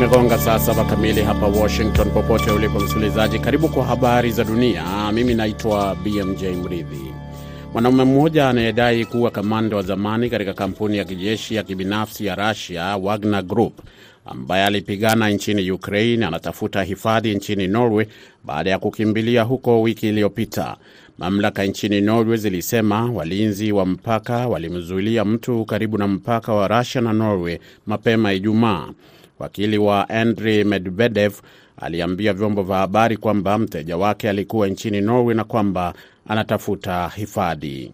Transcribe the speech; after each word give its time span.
Zimegonga 0.00 0.38
saa 0.38 0.58
saba 0.58 0.84
kamili 0.84 1.22
hapa 1.22 1.46
Washington. 1.46 2.10
Popote 2.10 2.50
ulipo 2.50 2.80
msikilizaji, 2.80 3.38
karibu 3.38 3.68
kwa 3.68 3.84
habari 3.84 4.30
za 4.32 4.44
dunia. 4.44 5.12
Mimi 5.12 5.34
naitwa 5.34 5.94
BMJ 5.94 6.42
Mridhi. 6.42 7.14
Mwanaume 7.72 8.04
mmoja 8.04 8.48
anayedai 8.48 9.04
kuwa 9.04 9.30
kamanda 9.30 9.76
wa 9.76 9.82
zamani 9.82 10.30
katika 10.30 10.54
kampuni 10.54 10.96
ya 10.98 11.04
kijeshi 11.04 11.54
ya 11.54 11.62
kibinafsi 11.62 12.26
ya 12.26 12.34
Russia 12.34 12.96
Wagner 12.96 13.42
Group 13.42 13.78
ambaye 14.26 14.64
alipigana 14.64 15.30
nchini 15.30 15.70
Ukraine 15.70 16.26
anatafuta 16.26 16.82
hifadhi 16.82 17.34
nchini 17.34 17.66
Norway 17.68 18.06
baada 18.44 18.70
ya 18.70 18.78
kukimbilia 18.78 19.42
huko 19.42 19.82
wiki 19.82 20.08
iliyopita. 20.08 20.76
Mamlaka 21.18 21.64
nchini 21.64 22.00
Norway 22.00 22.36
zilisema 22.36 23.10
walinzi 23.12 23.72
wa 23.72 23.86
mpaka 23.86 24.48
walimzuilia 24.48 25.24
mtu 25.24 25.64
karibu 25.64 25.98
na 25.98 26.08
mpaka 26.08 26.52
wa 26.54 26.68
Russia 26.68 27.00
na 27.00 27.12
Norway 27.12 27.58
mapema 27.86 28.32
Ijumaa. 28.32 28.88
Wakili 29.40 29.78
wa 29.78 30.08
Andriy 30.08 30.64
Medvedev 30.64 31.32
aliambia 31.76 32.32
vyombo 32.32 32.62
vya 32.62 32.76
habari 32.76 33.16
kwamba 33.16 33.58
mteja 33.58 33.96
wake 33.96 34.28
alikuwa 34.30 34.68
nchini 34.68 35.00
Norway 35.00 35.34
na 35.36 35.44
kwamba 35.44 35.94
anatafuta 36.28 37.08
hifadhi. 37.16 37.92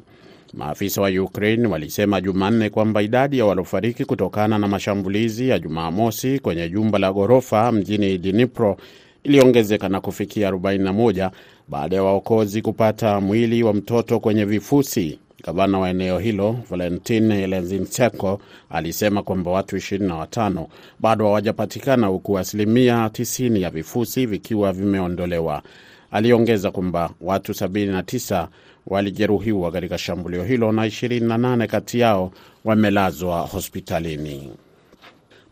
Maafisa 0.54 1.00
wa 1.02 1.08
Ukraine 1.10 1.66
walisema 1.68 2.20
Jumanne 2.20 2.70
kwamba 2.70 3.02
idadi 3.02 3.38
ya 3.38 3.44
waliofariki 3.46 4.04
kutokana 4.04 4.58
na 4.58 4.68
mashambulizi 4.68 5.48
ya 5.48 5.58
Jumamosi 5.58 6.38
kwenye 6.38 6.68
jumba 6.68 6.98
la 6.98 7.12
ghorofa 7.12 7.72
mjini 7.72 8.18
Dnipro 8.18 8.76
iliongezeka 9.24 9.88
na 9.88 10.00
kufikia 10.00 10.50
41 10.50 11.30
baada 11.68 11.96
ya 11.96 12.02
waokozi 12.02 12.62
kupata 12.62 13.20
mwili 13.20 13.62
wa 13.62 13.74
mtoto 13.74 14.20
kwenye 14.20 14.44
vifusi. 14.44 15.18
Gavana 15.44 15.78
wa 15.78 15.88
eneo 15.90 16.18
hilo 16.18 16.56
Valentin 16.70 17.28
Lezinsenko 17.46 18.40
alisema 18.70 19.22
kwamba 19.22 19.50
watu 19.50 19.76
25 19.76 20.66
bado 21.00 21.24
hawajapatikana 21.24 22.06
huku 22.06 22.38
asilimia 22.38 23.06
90 23.06 23.60
ya 23.60 23.70
vifusi 23.70 24.26
vikiwa 24.26 24.72
vimeondolewa. 24.72 25.62
Aliongeza 26.10 26.70
kwamba 26.70 27.10
watu 27.20 27.52
79 27.52 28.48
walijeruhiwa 28.86 29.72
katika 29.72 29.98
shambulio 29.98 30.44
hilo 30.44 30.72
na 30.72 30.86
28 30.86 31.66
kati 31.66 31.98
yao 32.00 32.32
wamelazwa 32.64 33.40
hospitalini. 33.40 34.52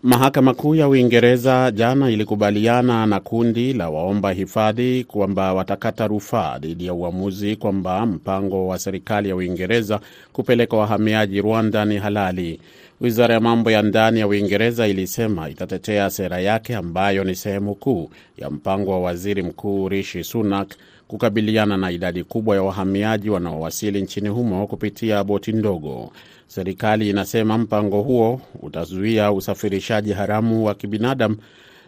Mahakama 0.05 0.55
Kuu 0.55 0.75
ya 0.75 0.89
Uingereza 0.89 1.71
jana 1.71 2.11
ilikubaliana 2.11 3.07
na 3.07 3.21
kundi 3.21 3.73
la 3.73 3.91
waomba 3.91 4.33
hifadhi 4.33 5.05
kwamba 5.05 5.55
watakata 5.55 6.07
rufaa 6.07 6.59
dhidi 6.59 6.87
ya 6.87 6.95
uamuzi 6.95 7.57
kwamba 7.57 8.07
mpango 8.07 8.67
wa 8.69 8.79
serikali 8.79 9.29
ya 9.29 9.37
Uingereza 9.37 10.01
kupeleka 10.33 10.77
wahamiaji 10.77 11.41
Rwanda 11.41 11.85
ni 11.85 11.97
halali. 11.99 12.61
Wizara 13.01 13.35
ya 13.35 13.41
mambo 13.41 13.71
ya 13.71 13.83
ndani 13.83 14.21
ya 14.21 14.27
Uingereza 14.29 14.89
ilisema 14.89 15.51
itatetea 15.51 16.11
sera 16.11 16.41
yake 16.41 16.77
ambayo 16.77 17.25
ni 17.25 17.35
sehemu 17.35 17.75
kuu 17.75 18.11
ya 18.39 18.51
mpango 18.51 18.91
wa 18.91 19.01
waziri 19.01 19.43
mkuu 19.43 19.89
Rishi 19.89 20.25
Sunak 20.25 20.69
kukabiliana 21.09 21.77
na 21.77 21.91
idadi 21.91 22.25
kubwa 22.25 22.57
ya 22.57 22.63
wahamiaji 22.63 23.31
wanaowasili 23.31 24.03
nchini 24.03 24.29
humo 24.29 24.67
kupitia 24.67 25.25
boti 25.25 25.53
ndogo. 25.53 26.13
Serikali 26.47 27.11
inasema 27.11 27.59
mpango 27.59 28.03
huo 28.03 28.41
utazuia 28.63 29.33
usafirishaji 29.33 30.13
haramu 30.13 30.65
wa 30.67 30.75
kibinadamu, 30.75 31.37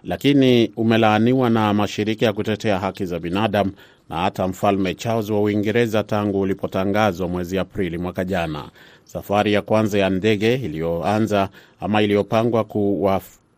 lakini 0.05 0.73
umelaaniwa 0.77 1.51
na 1.51 1.75
mashirika 1.75 2.27
ya 2.27 2.33
kutetea 2.33 2.79
haki 2.79 3.07
za 3.07 3.19
binadamu 3.19 3.73
na 4.09 4.17
hata 4.17 4.49
Mfalme 4.49 4.95
Charles 4.95 5.31
wa 5.31 5.43
Uingereza 5.43 6.03
tangu 6.03 6.41
ulipotangazwa 6.41 7.29
mwezi 7.29 7.59
Aprili 7.59 7.99
mwaka 7.99 8.25
jana. 8.25 8.65
Safari 9.05 9.53
ya 9.53 9.63
kwanza 9.63 9.99
ya 9.99 10.11
ndege 10.11 10.55
iliyoanza 10.55 11.49
ama 11.81 12.03
iliyopangwa 12.03 12.65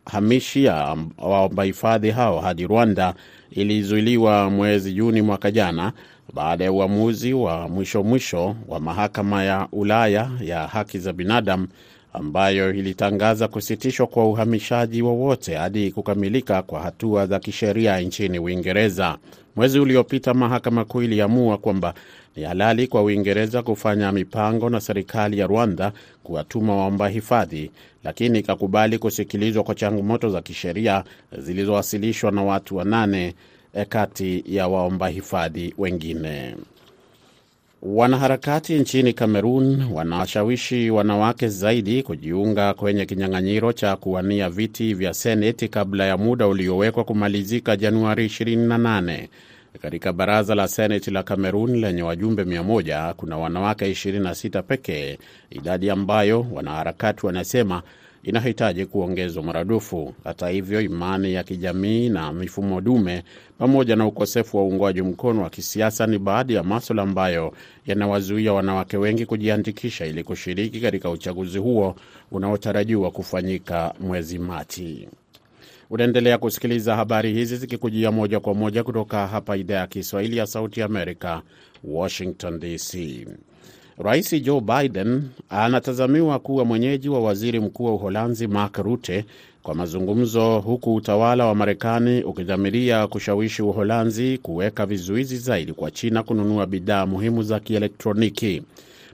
kuwahamishia 0.08 0.96
waomba 1.18 1.64
hifadhi 1.64 2.10
hao 2.10 2.40
hadi 2.40 2.66
Rwanda 2.66 3.14
ilizuiliwa 3.50 4.50
mwezi 4.50 4.92
Juni 4.92 5.22
mwaka 5.22 5.50
jana 5.50 5.92
baada 6.34 6.64
ya 6.64 6.72
uamuzi 6.72 7.32
wa 7.32 7.68
mwisho 7.68 8.02
mwisho 8.02 8.56
wa 8.68 8.80
mahakama 8.80 9.44
ya 9.44 9.68
Ulaya 9.72 10.30
ya 10.40 10.66
haki 10.66 10.98
za 10.98 11.12
binadamu 11.12 11.68
ambayo 12.12 12.74
ilitangaza 12.74 13.48
kusitishwa 13.48 14.06
kwa 14.06 14.26
uhamishaji 14.28 15.02
wowote 15.02 15.54
hadi 15.54 15.90
kukamilika 15.90 16.62
kwa 16.62 16.80
hatua 16.80 17.26
za 17.26 17.38
kisheria 17.38 18.00
nchini 18.00 18.38
Uingereza. 18.38 19.18
Mwezi 19.56 19.78
uliopita 19.80 20.34
mahakama 20.34 20.84
kuu 20.84 21.02
iliamua 21.02 21.58
kwamba 21.58 21.94
ni 22.36 22.42
halali 22.44 22.86
kwa 22.86 23.02
Uingereza 23.02 23.62
kufanya 23.62 24.12
mipango 24.12 24.70
na 24.70 24.80
serikali 24.80 25.38
ya 25.38 25.46
Rwanda 25.46 25.92
kuwatuma 26.22 26.76
waomba 26.76 27.08
hifadhi, 27.08 27.70
lakini 28.04 28.38
ikakubali 28.38 28.98
kusikilizwa 28.98 29.64
kwa 29.64 29.74
changamoto 29.74 30.30
za 30.30 30.42
kisheria 30.42 31.04
zilizowasilishwa 31.38 32.30
na 32.30 32.42
watu 32.42 32.76
wanane 32.76 33.34
kati 33.88 34.44
ya 34.46 34.68
waomba 34.68 35.08
hifadhi 35.08 35.74
wengine. 35.78 36.56
Wanaharakati 37.82 38.74
nchini 38.78 39.12
Kamerun 39.12 39.82
wanawashawishi 39.92 40.90
wanawake 40.90 41.48
zaidi 41.48 42.02
kujiunga 42.02 42.74
kwenye 42.74 43.06
kinyang'anyiro 43.06 43.72
cha 43.72 43.96
kuwania 43.96 44.50
viti 44.50 44.94
vya 44.94 45.14
seneti 45.14 45.68
kabla 45.68 46.06
ya 46.06 46.16
muda 46.16 46.46
uliowekwa 46.46 47.04
kumalizika 47.04 47.76
Januari 47.76 48.26
28. 48.26 49.28
Katika 49.82 50.12
baraza 50.12 50.54
la 50.54 50.68
seneti 50.68 51.10
la 51.10 51.22
Kamerun 51.22 51.76
lenye 51.80 52.02
wajumbe 52.02 52.44
100 52.44 53.12
kuna 53.14 53.38
wanawake 53.38 53.90
26 53.92 54.62
pekee, 54.62 55.18
idadi 55.50 55.90
ambayo 55.90 56.46
wanaharakati 56.52 57.26
wanasema 57.26 57.82
inahitaji 58.22 58.86
kuongezwa 58.86 59.42
maradufu. 59.42 60.14
Hata 60.24 60.48
hivyo, 60.48 60.80
imani 60.80 61.32
ya 61.34 61.42
kijamii 61.42 62.08
na 62.08 62.32
mifumo 62.32 62.80
dume 62.80 63.22
pamoja 63.58 63.96
na 63.96 64.06
ukosefu 64.06 64.56
wa 64.56 64.62
uungwaji 64.64 65.02
mkono 65.02 65.42
wa 65.42 65.50
kisiasa 65.50 66.06
ni 66.06 66.18
baadhi 66.18 66.54
ya 66.54 66.62
maswala 66.62 67.02
ambayo 67.02 67.52
yanawazuia 67.86 68.52
wanawake 68.52 68.96
wengi 68.96 69.26
kujiandikisha 69.26 70.06
ili 70.06 70.24
kushiriki 70.24 70.80
katika 70.80 71.10
uchaguzi 71.10 71.58
huo 71.58 71.96
unaotarajiwa 72.32 73.10
kufanyika 73.10 73.94
mwezi 74.00 74.38
Machi. 74.38 75.08
Unaendelea 75.90 76.38
kusikiliza 76.38 76.96
habari 76.96 77.32
hizi 77.32 77.56
zikikujia 77.56 78.12
moja 78.12 78.40
kwa 78.40 78.54
moja 78.54 78.84
kutoka 78.84 79.26
hapa 79.26 79.56
idhaa 79.56 79.74
ya 79.76 79.86
Kiswahili 79.86 80.36
ya 80.36 80.46
Sauti 80.46 80.82
Amerika, 80.82 81.42
Washington 81.84 82.58
DC. 82.60 83.26
Rais 83.98 84.42
Joe 84.42 84.60
Biden 84.60 85.22
anatazamiwa 85.48 86.38
kuwa 86.38 86.64
mwenyeji 86.64 87.08
wa 87.08 87.20
waziri 87.20 87.60
mkuu 87.60 87.84
wa 87.84 87.92
Uholanzi 87.94 88.46
Mark 88.46 88.76
Rutte 88.78 89.24
kwa 89.62 89.74
mazungumzo, 89.74 90.58
huku 90.58 90.94
utawala 90.94 91.46
wa 91.46 91.54
Marekani 91.54 92.22
ukidhamiria 92.22 93.06
kushawishi 93.06 93.62
Uholanzi 93.62 94.38
kuweka 94.38 94.86
vizuizi 94.86 95.36
zaidi 95.36 95.72
kwa 95.72 95.90
China 95.90 96.22
kununua 96.22 96.66
bidhaa 96.66 97.06
muhimu 97.06 97.42
za 97.42 97.60
kielektroniki. 97.60 98.62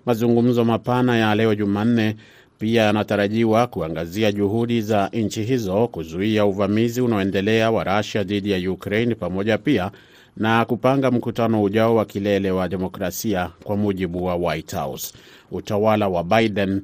Mazungumzo 0.07 0.65
mapana 0.65 1.17
ya 1.17 1.35
leo 1.35 1.55
Jumanne 1.55 2.17
pia 2.59 2.89
anatarajiwa 2.89 3.67
kuangazia 3.67 4.33
juhudi 4.33 4.81
za 4.83 5.11
nchi 5.13 5.43
hizo 5.43 5.89
kuzuia 5.89 6.47
uvamizi 6.47 7.01
unaoendelea 7.01 7.71
wa 7.71 7.85
Russia 7.85 8.23
dhidi 8.25 8.51
ya 8.51 8.71
Ukraine 8.73 9.15
pamoja 9.15 9.59
pia 9.59 9.91
na 10.37 10.65
kupanga 10.65 11.11
mkutano 11.11 11.63
ujao 11.63 11.95
wa 11.97 12.05
kilele 12.05 12.51
wa 12.51 12.69
demokrasia, 12.69 13.51
kwa 13.65 13.77
mujibu 13.77 14.25
wa 14.25 14.35
White 14.37 14.75
House. 14.75 15.15
Utawala 15.51 16.09
wa 16.09 16.25
Biden 16.25 16.83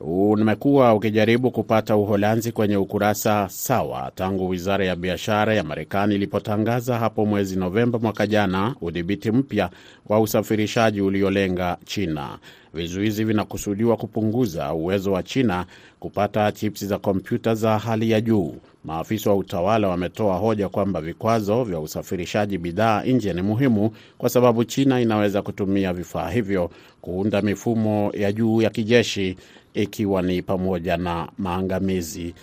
umekuwa 0.00 0.94
ukijaribu 0.94 1.50
kupata 1.50 1.96
Uholanzi 1.96 2.52
kwenye 2.52 2.76
ukurasa 2.76 3.48
sawa 3.48 4.12
tangu 4.14 4.48
wizara 4.48 4.84
ya 4.84 4.96
biashara 4.96 5.54
ya 5.54 5.64
Marekani 5.64 6.14
ilipotangaza 6.14 6.98
hapo 6.98 7.26
mwezi 7.26 7.56
Novemba 7.56 7.98
mwaka 7.98 8.26
jana 8.26 8.74
udhibiti 8.80 9.30
mpya 9.30 9.70
wa 10.08 10.20
usafirishaji 10.20 11.00
uliolenga 11.00 11.76
China. 11.84 12.38
Vizuizi 12.74 13.24
vinakusudiwa 13.24 13.96
kupunguza 13.96 14.72
uwezo 14.72 15.12
wa 15.12 15.22
China 15.22 15.66
kupata 16.00 16.52
chips 16.52 16.84
za 16.84 16.98
kompyuta 16.98 17.54
za 17.54 17.78
hali 17.78 18.10
ya 18.10 18.20
juu. 18.20 18.54
Maafisa 18.84 19.30
wa 19.30 19.36
utawala 19.36 19.88
wametoa 19.88 20.36
hoja 20.36 20.68
kwamba 20.68 21.00
vikwazo 21.00 21.64
vya 21.64 21.80
usafirishaji 21.80 22.58
bidhaa 22.58 23.02
nje 23.04 23.32
ni 23.32 23.42
muhimu 23.42 23.90
kwa 24.18 24.28
sababu 24.28 24.64
China 24.64 25.00
inaweza 25.00 25.42
kutumia 25.42 25.92
vifaa 25.92 26.30
hivyo 26.30 26.70
kuunda 27.00 27.42
mifumo 27.42 28.10
ya 28.14 28.32
juu 28.32 28.62
ya 28.62 28.70
kijeshi, 28.70 29.36
ikiwa 29.74 30.22
ni 30.22 30.42
pamoja 30.42 30.96
na 30.96 31.28
maangamizi. 31.38 32.34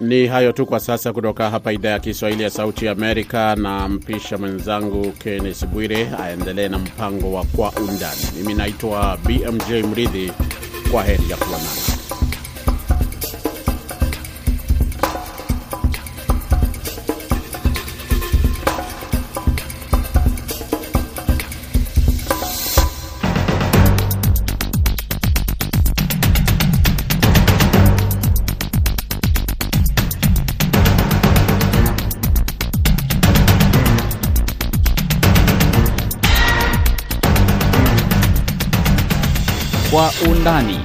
Ni 0.00 0.26
hayo 0.26 0.52
tu 0.52 0.66
kwa 0.66 0.80
sasa 0.80 1.12
kutoka 1.12 1.50
hapa 1.50 1.72
idhaa 1.72 1.88
ya 1.90 1.98
Kiswahili 1.98 2.42
ya 2.42 2.50
Sauti 2.50 2.88
Amerika, 2.88 3.56
na 3.56 3.88
mpisha 3.88 4.38
mwenzangu 4.38 5.12
Kennes 5.12 5.66
Bwire 5.66 6.08
aendelee 6.22 6.68
na 6.68 6.78
mpango 6.78 7.32
wa 7.32 7.44
Kwa 7.44 7.72
Undani. 7.72 8.22
Mimi 8.36 8.54
naitwa 8.54 9.18
BMJ 9.26 9.86
Mridhi. 9.86 10.32
Kwa 10.92 11.02
heri 11.02 11.30
ya 11.30 11.36
kuonana. 11.36 11.87
Undani 40.48 40.78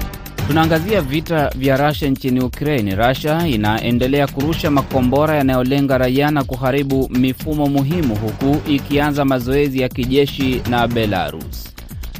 tunaangazia 0.47 1.01
vita 1.01 1.49
vya 1.55 1.77
Russia 1.77 2.09
nchini 2.09 2.39
Ukraine. 2.41 2.95
Russia 2.95 3.47
inaendelea 3.47 4.27
kurusha 4.27 4.71
makombora 4.71 5.35
yanayolenga 5.35 5.97
raia 5.97 6.31
na 6.31 6.43
kuharibu 6.43 7.09
mifumo 7.09 7.67
muhimu, 7.67 8.15
huku 8.15 8.69
ikianza 8.71 9.25
mazoezi 9.25 9.79
ya 9.81 9.89
kijeshi 9.89 10.61
na 10.69 10.87
Belarus. 10.87 11.73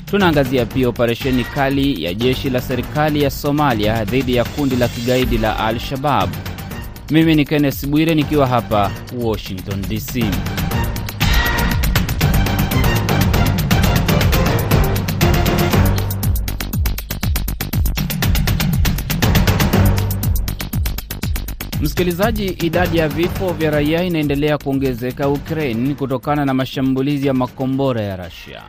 Tunaangazia 0.06 0.66
pia 0.66 0.90
operesheni 0.90 1.44
kali 1.44 2.04
ya 2.04 2.14
jeshi 2.14 2.50
la 2.50 2.62
serikali 2.62 3.24
ya 3.24 3.30
Somalia 3.32 4.06
dhidi 4.06 4.36
ya 4.36 4.44
kundi 4.44 4.76
la 4.76 4.88
kigaidi 4.88 5.38
la 5.38 5.60
Al-Shabab. 5.60 6.30
Mimi 7.12 7.36
ni 7.36 7.46
Kenneth 7.46 7.86
Bwire 7.88 8.16
nikiwa 8.16 8.48
hapa 8.48 8.92
Washington 9.22 9.82
DC. 9.82 10.26
Msikilizaji, 21.84 22.46
idadi 22.46 22.98
ya 22.98 23.08
vifo 23.08 23.54
vya 23.54 23.72
raia 23.72 24.04
inaendelea 24.04 24.58
kuongezeka 24.58 25.30
Ukraine 25.30 25.94
kutokana 25.96 26.46
na 26.46 26.54
mashambulizi 26.54 27.28
ya 27.28 27.34
makombora 27.34 28.02
ya 28.02 28.16
Rusia. 28.16 28.62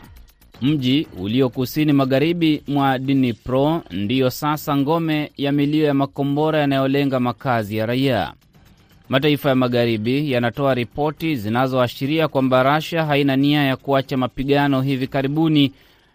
Mji 0.63 1.07
ulio 1.19 1.49
kusini 1.49 1.93
magharibi 1.93 2.63
mwa 2.69 2.99
Dnipro 2.99 3.83
ndiyo 3.91 4.31
sasa 4.31 4.77
ngome 4.77 5.33
ya 5.37 5.53
milio 5.53 5.85
ya 5.87 5.95
makombora 5.95 6.59
yanayolenga 6.61 7.21
makazi 7.21 7.77
ya 7.77 7.87
raia. 7.87 8.33
Mataifa 9.09 9.49
ya 9.49 9.55
magharibi 9.55 10.33
yanatoa 10.33 10.75
ripoti 10.75 11.37
zinazoashiria 11.37 12.29
kwamba 12.29 12.75
Russia 12.77 13.05
haina 13.05 13.37
nia 13.37 13.63
ya 13.65 13.77
kuacha 13.77 14.17
mapigano 14.17 14.83
hivi 14.83 15.07
karibuni 15.07 15.73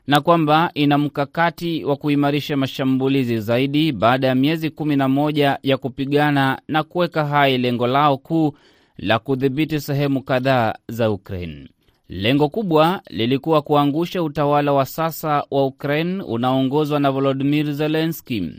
na 0.10 0.22
kwamba 0.22 0.72
ina 0.74 0.98
mkakati 0.98 1.84
wa 1.86 1.96
kuimarisha 1.96 2.58
mashambulizi 2.58 3.40
zaidi 3.40 3.92
baada 3.92 4.28
ya 4.28 4.36
miezi 4.36 4.70
kumi 4.70 4.96
na 4.96 5.08
moja 5.10 5.60
ya 5.64 5.78
kupigana 5.78 6.62
na 6.68 6.84
kuweka 6.84 7.26
hai 7.26 7.58
lengo 7.58 7.88
lao 7.88 8.18
kuu 8.18 8.54
la 8.98 9.20
kudhibiti 9.20 9.80
sehemu 9.80 10.22
kadhaa 10.24 10.74
za 10.88 11.12
Ukraine. 11.12 11.70
Lengo 12.10 12.50
kubwa 12.50 13.02
lilikuwa 13.10 13.62
kuangusha 13.62 14.24
utawala 14.24 14.74
wa 14.74 14.86
sasa 14.86 15.44
wa 15.52 15.66
Ukraine 15.66 16.24
unaoongozwa 16.24 17.00
na 17.00 17.12
Volodimir 17.12 17.74
Zelenski. 17.74 18.52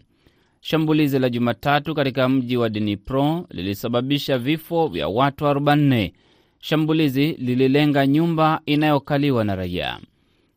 Shambulizi 0.60 1.18
la 1.18 1.28
Jumatatu 1.30 1.94
katika 1.94 2.28
mji 2.28 2.56
wa 2.56 2.68
Dnipro 2.68 3.46
lilisababisha 3.50 4.38
vifo 4.38 4.88
vya 4.88 5.08
watu 5.08 5.44
44. 5.44 6.12
Shambulizi 6.60 7.26
lililenga 7.32 8.06
nyumba 8.06 8.60
inayokaliwa 8.66 9.44
na 9.44 9.54
raia. 9.56 9.98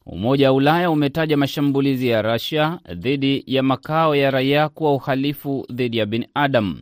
Umoja 0.05 0.51
wa 0.51 0.57
Ulaya 0.57 0.91
umetaja 0.91 1.37
mashambulizi 1.37 2.07
ya 2.07 2.21
Russia 2.21 2.79
dhidi 2.93 3.43
ya 3.47 3.63
makao 3.63 4.15
ya 4.15 4.31
raia 4.31 4.69
kuwa 4.69 4.93
uhalifu 4.93 5.65
dhidi 5.71 5.97
ya 5.97 6.05
binadamu, 6.05 6.81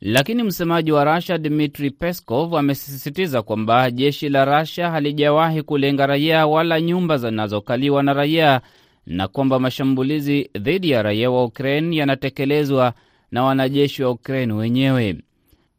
lakini 0.00 0.42
msemaji 0.42 0.92
wa 0.92 1.04
Russia 1.16 1.38
Dmitri 1.38 1.90
Peskov 1.90 2.56
amesisitiza 2.56 3.42
kwamba 3.42 3.90
jeshi 3.90 4.28
la 4.28 4.60
Russia 4.60 4.90
halijawahi 4.90 5.62
kulenga 5.62 6.06
raia 6.06 6.46
wala 6.46 6.80
nyumba 6.80 7.18
zinazokaliwa 7.18 8.02
na 8.02 8.12
raia 8.14 8.60
na 9.06 9.28
kwamba 9.28 9.58
mashambulizi 9.58 10.50
dhidi 10.58 10.90
ya 10.90 11.02
raia 11.02 11.30
wa 11.30 11.44
Ukraine 11.44 11.96
yanatekelezwa 11.96 12.92
na 13.30 13.42
wanajeshi 13.44 14.02
wa 14.02 14.10
Ukraine 14.10 14.52
wenyewe. 14.52 15.16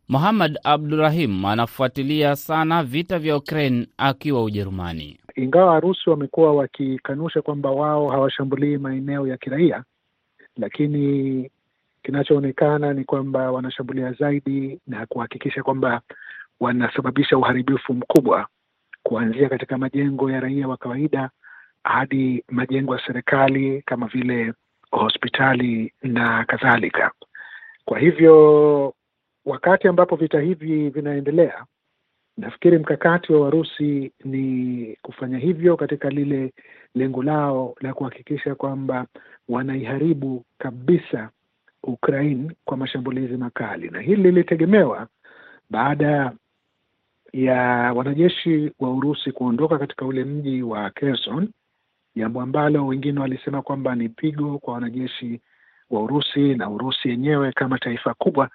Muhammad 0.08 0.60
Abdurahim 0.64 1.46
anafuatilia 1.46 2.36
sana 2.36 2.84
vita 2.84 3.20
vya 3.20 3.38
Ukraine 3.38 3.88
akiwa 3.98 4.44
Ujerumani. 4.44 5.18
Ingawa 5.44 5.72
Warusi 5.72 6.10
wamekuwa 6.10 6.54
wakikanusha 6.56 7.42
kwamba 7.42 7.72
wao 7.72 8.08
hawashambulii 8.10 8.78
maeneo 8.78 9.28
ya 9.28 9.38
kiraia, 9.38 9.84
lakini 10.58 11.50
kinachoonekana 12.04 12.94
ni 12.94 13.04
kwamba 13.04 13.52
wanashambulia 13.52 14.12
zaidi 14.14 14.80
na 14.88 15.06
kuhakikisha 15.06 15.64
kwamba 15.64 16.02
wanasababisha 16.60 17.38
uharibifu 17.38 17.94
mkubwa, 17.94 18.48
kuanzia 19.04 19.50
katika 19.50 19.78
majengo 19.78 20.32
ya 20.32 20.40
raia 20.40 20.68
wa 20.68 20.78
kawaida 20.78 21.30
hadi 21.84 22.44
majengo 22.50 22.96
ya 22.96 23.02
serikali 23.08 23.82
kama 23.82 24.08
vile 24.08 24.54
hospitali 24.92 25.94
na 26.04 26.46
kadhalika. 26.46 27.12
Kwa 27.86 28.00
hivyo 28.00 28.94
wakati 29.46 29.88
ambapo 29.88 30.16
vita 30.16 30.40
hivi 30.42 30.90
vinaendelea 30.90 31.66
nafikiri 32.40 32.78
mkakati 32.78 33.34
wa 33.34 33.42
Warusi 33.42 34.12
ni 34.26 34.98
kufanya 35.02 35.38
hivyo 35.38 35.78
katika 35.78 36.10
lile 36.10 36.54
lengo 36.96 37.24
lao 37.24 37.76
la 37.82 37.94
kuhakikisha 37.94 38.56
kwamba 38.56 39.06
wanaiharibu 39.50 40.46
kabisa 40.58 41.30
Ukraine 41.84 42.52
kwa 42.66 42.78
mashambulizi 42.78 43.38
makali, 43.38 43.90
na 43.90 44.00
hili 44.02 44.24
lilitegemewa 44.24 45.08
baada 45.70 46.32
ya 47.34 47.58
wanajeshi 47.96 48.72
wa 48.80 48.94
Urusi 48.94 49.32
kuondoka 49.32 49.78
katika 49.80 50.06
ule 50.06 50.24
mji 50.24 50.64
wa 50.64 50.90
Kherson, 50.90 51.50
jambo 52.16 52.42
ambalo 52.42 52.88
wengine 52.88 53.20
walisema 53.20 53.62
kwamba 53.62 53.96
ni 53.96 54.10
pigo 54.10 54.58
kwa 54.60 54.74
wanajeshi 54.74 55.42
wa 55.90 56.02
Urusi 56.04 56.56
na 56.56 56.70
Urusi 56.70 57.10
yenyewe 57.10 57.52
kama 57.52 57.80
taifa 57.80 58.14
kubwa. 58.14 58.50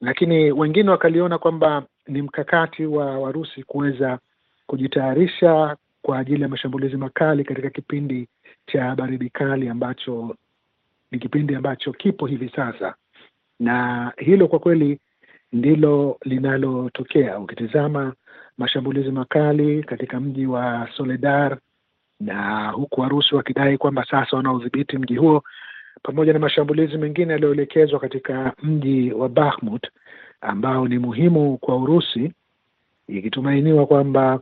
Lakini 0.00 0.52
wengine 0.52 0.90
wakaliona 0.90 1.38
kwamba 1.38 1.82
ni 2.10 2.22
mkakati 2.22 2.86
wa 2.86 3.18
Warusi 3.18 3.62
kuweza 3.62 4.18
kujitayarisha 4.66 5.76
kwa 6.02 6.18
ajili 6.18 6.42
ya 6.42 6.48
mashambulizi 6.48 6.96
makali 6.96 7.44
katika 7.44 7.70
kipindi 7.70 8.28
cha 8.66 8.96
baridi 8.96 9.30
kali 9.30 9.68
ambacho 9.68 10.36
ni 11.10 11.18
kipindi 11.18 11.54
ambacho 11.54 11.92
kipo 11.92 12.26
hivi 12.26 12.48
sasa, 12.56 12.94
na 13.60 14.12
hilo 14.18 14.48
kwa 14.48 14.58
kweli 14.58 14.98
ndilo 15.52 16.18
linalotokea. 16.22 17.38
Ukitizama 17.38 18.12
mashambulizi 18.58 19.10
makali 19.10 19.82
katika 19.82 20.20
mji 20.20 20.46
wa 20.46 20.88
Soledar, 20.96 21.58
na 22.20 22.68
huku 22.70 23.00
Warusi 23.00 23.34
wakidai 23.34 23.78
kwamba 23.78 24.04
sasa 24.10 24.36
wanaodhibiti 24.36 24.98
mji 24.98 25.16
huo 25.16 25.42
pamoja 26.02 26.32
na 26.32 26.38
mashambulizi 26.38 26.98
mengine 26.98 27.32
yaliyoelekezwa 27.32 28.00
katika 28.00 28.52
mji 28.62 29.12
wa 29.12 29.28
Bakhmut 29.28 29.86
ambao 30.40 30.88
ni 30.88 30.98
muhimu 30.98 31.56
kwa 31.58 31.76
Urusi, 31.76 32.32
ikitumainiwa 33.08 33.86
kwamba 33.86 34.40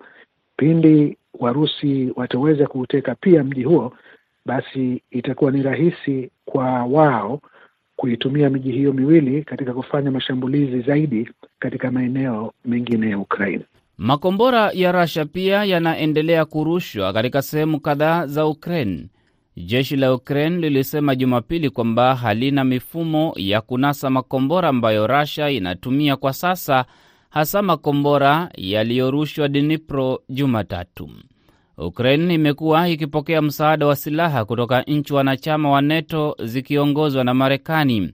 pindi 0.56 1.16
Warusi 1.38 2.12
wataweza 2.16 2.66
kuuteka 2.66 3.14
pia 3.14 3.44
mji 3.44 3.62
huo, 3.62 3.92
basi 4.46 5.02
itakuwa 5.10 5.50
ni 5.50 5.62
rahisi 5.62 6.30
kwa 6.44 6.84
wao 6.84 7.40
kuitumia 7.96 8.50
miji 8.50 8.72
hiyo 8.72 8.92
miwili 8.92 9.42
katika 9.44 9.72
kufanya 9.74 10.10
mashambulizi 10.10 10.80
zaidi 10.80 11.30
katika 11.58 11.90
maeneo 11.90 12.52
mengine 12.64 13.10
ya 13.10 13.18
Ukraine. 13.18 13.64
Makombora 13.98 14.70
ya 14.74 14.92
Russia 14.92 15.24
pia 15.24 15.64
yanaendelea 15.64 16.44
kurushwa 16.44 17.12
katika 17.12 17.42
sehemu 17.42 17.80
kadhaa 17.80 18.26
za 18.26 18.46
Ukraine. 18.46 19.06
Jeshi 19.66 19.96
la 19.96 20.14
Ukraine 20.14 20.56
lilisema 20.58 21.14
Jumapili 21.14 21.70
kwamba 21.70 22.14
halina 22.14 22.64
mifumo 22.64 23.32
ya 23.36 23.60
kunasa 23.60 24.10
makombora 24.10 24.68
ambayo 24.68 25.06
Russia 25.06 25.50
inatumia 25.50 26.16
kwa 26.16 26.32
sasa, 26.32 26.84
hasa 27.30 27.62
makombora 27.62 28.48
yaliyorushwa 28.56 29.48
Dnipro 29.48 30.22
Jumatatu. 30.28 31.10
Ukraine 31.78 32.34
imekuwa 32.34 32.88
ikipokea 32.88 33.42
msaada 33.42 33.86
wa 33.86 33.96
silaha 33.96 34.44
kutoka 34.44 34.82
nchi 34.82 35.14
wanachama 35.14 35.70
wa 35.70 35.80
NATO 35.82 36.36
zikiongozwa 36.44 37.24
na 37.24 37.34
Marekani. 37.34 38.12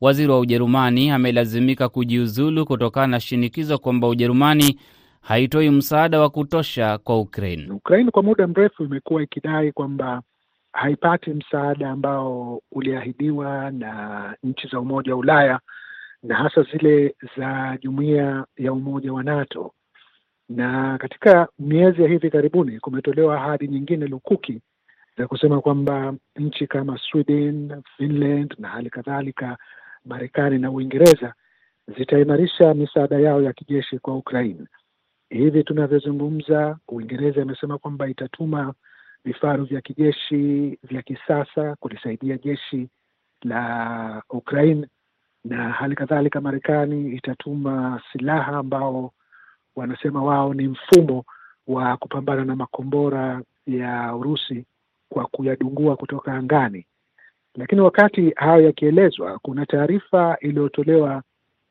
Waziri 0.00 0.28
wa 0.32 0.40
Ujerumani 0.40 1.10
amelazimika 1.10 1.88
kujiuzulu 1.88 2.64
kutokana 2.66 3.06
na 3.06 3.20
shinikizo 3.20 3.78
kwamba 3.78 4.08
Ujerumani 4.08 4.78
haitoi 5.20 5.70
msaada 5.70 6.20
wa 6.20 6.30
kutosha 6.30 6.98
kwa 6.98 7.20
Ukraine. 7.20 7.70
Ukraine 7.72 8.10
kwa 8.10 8.22
muda 8.22 8.46
mrefu 8.46 8.84
imekuwa 8.84 9.22
ikidai 9.22 9.72
kwamba 9.72 10.22
haipati 10.72 11.30
msaada 11.30 11.90
ambao 11.90 12.62
uliahidiwa 12.72 13.70
na 13.70 14.36
nchi 14.42 14.68
za 14.68 14.80
Umoja 14.80 15.12
wa 15.12 15.18
Ulaya 15.18 15.60
na 16.22 16.34
hasa 16.36 16.62
zile 16.62 17.14
za 17.36 17.78
Jumuiya 17.80 18.44
ya 18.56 18.72
Umoja 18.72 19.12
wa 19.12 19.22
NATO. 19.22 19.72
Na 20.48 20.98
katika 20.98 21.48
miezi 21.58 22.02
ya 22.02 22.08
hivi 22.08 22.30
karibuni 22.30 22.80
kumetolewa 22.80 23.36
ahadi 23.36 23.68
nyingine 23.68 24.06
lukuki 24.06 24.60
za 25.18 25.26
kusema 25.26 25.60
kwamba 25.60 26.14
nchi 26.36 26.66
kama 26.66 26.98
Sweden, 27.10 27.82
Finland 27.96 28.54
na 28.58 28.68
hali 28.68 28.90
kadhalika 28.90 29.58
Marekani 30.04 30.58
na 30.58 30.70
Uingereza 30.70 31.34
zitaimarisha 31.98 32.74
misaada 32.74 33.18
yao 33.18 33.42
ya 33.42 33.52
kijeshi 33.52 33.98
kwa 33.98 34.16
Ukraine. 34.16 34.66
Hivi 35.30 35.64
tunavyozungumza, 35.64 36.78
Uingereza 36.88 37.42
imesema 37.42 37.78
kwamba 37.78 38.08
itatuma 38.08 38.74
vifaru 39.24 39.64
vya 39.64 39.80
kijeshi 39.80 40.78
vya 40.82 41.02
kisasa 41.02 41.76
kulisaidia 41.80 42.38
jeshi 42.38 42.88
la 43.42 44.22
Ukraine, 44.30 44.86
na 45.44 45.68
hali 45.72 45.94
kadhalika 45.94 46.40
Marekani 46.40 47.12
itatuma 47.16 48.02
silaha 48.12 48.52
ambao 48.56 49.12
wanasema 49.76 50.22
wao 50.22 50.54
ni 50.54 50.68
mfumo 50.68 51.24
wa 51.66 51.96
kupambana 51.96 52.44
na 52.44 52.56
makombora 52.56 53.42
ya 53.66 54.14
Urusi 54.14 54.64
kwa 55.08 55.26
kuyadungua 55.26 55.96
kutoka 55.96 56.34
angani. 56.34 56.86
Lakini 57.54 57.80
wakati 57.80 58.30
hayo 58.36 58.64
yakielezwa, 58.64 59.38
kuna 59.38 59.66
taarifa 59.66 60.36
iliyotolewa 60.40 61.22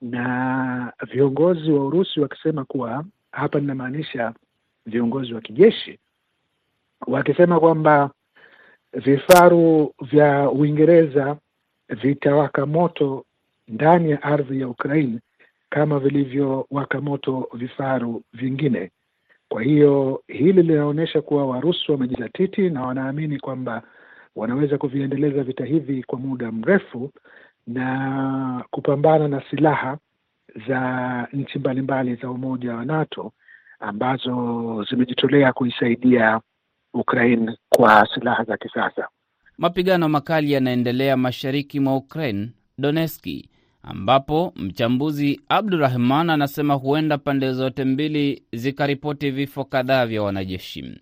na 0.02 0.94
viongozi 1.12 1.72
wa 1.72 1.86
Urusi 1.86 2.20
wakisema 2.20 2.66
kuwa, 2.66 3.06
hapa 3.32 3.60
ninamaanisha 3.60 4.34
viongozi 4.86 5.34
wa 5.34 5.42
kijeshi, 5.42 6.00
wakisema 7.08 7.60
kwamba 7.60 8.12
vifaru 8.94 9.94
vya 10.02 10.50
Uingereza 10.50 11.38
vitawaka 11.90 12.66
moto 12.66 13.26
ndani 13.68 14.12
ya 14.12 14.24
ardhi 14.24 14.62
ya 14.62 14.68
Ukraine 14.68 15.20
kama 15.70 16.00
vilivyowaka 16.00 17.02
moto 17.02 17.50
vifaru 17.54 18.22
vingine. 18.34 18.92
Kwa 19.50 19.62
hiyo 19.62 20.24
hili 20.28 20.64
linaonyesha 20.64 21.22
kuwa 21.22 21.46
Warusi 21.46 21.92
wamejizatiti 21.92 22.70
na 22.70 22.82
wanaamini 22.82 23.40
kwamba 23.40 23.84
wanaweza 24.36 24.78
kuviendeleza 24.78 25.44
vita 25.44 25.66
hivi 25.66 26.04
kwa 26.04 26.20
muda 26.20 26.52
mrefu 26.52 27.12
na 27.68 28.66
kupambana 28.72 29.28
na 29.28 29.44
silaha 29.50 29.98
za 30.68 31.28
nchi 31.34 31.60
mbalimbali 31.60 32.16
za 32.16 32.30
Umoja 32.32 32.74
wa 32.76 32.86
NATO 32.86 33.32
ambazo 33.80 34.86
zimejitolea 34.90 35.54
kuisaidia 35.54 36.42
Ukraine 36.94 37.58
kwa 37.70 38.08
silaha 38.14 38.44
za 38.44 38.58
kisasa. 38.58 39.08
Mapigano 39.58 40.10
makali 40.10 40.52
yanaendelea 40.52 41.18
mashariki 41.18 41.80
mwa 41.80 41.96
Ukraine, 41.96 42.50
Donetski, 42.78 43.50
ambapo 43.84 44.54
mchambuzi 44.56 45.42
Abdurahman 45.50 46.30
anasema 46.30 46.74
huenda 46.74 47.18
pande 47.18 47.54
zote 47.54 47.84
mbili 47.86 48.44
zikaripoti 48.54 49.32
vifo 49.32 49.64
kadhaa 49.66 50.06
vya 50.06 50.24
wanajeshi. 50.24 51.00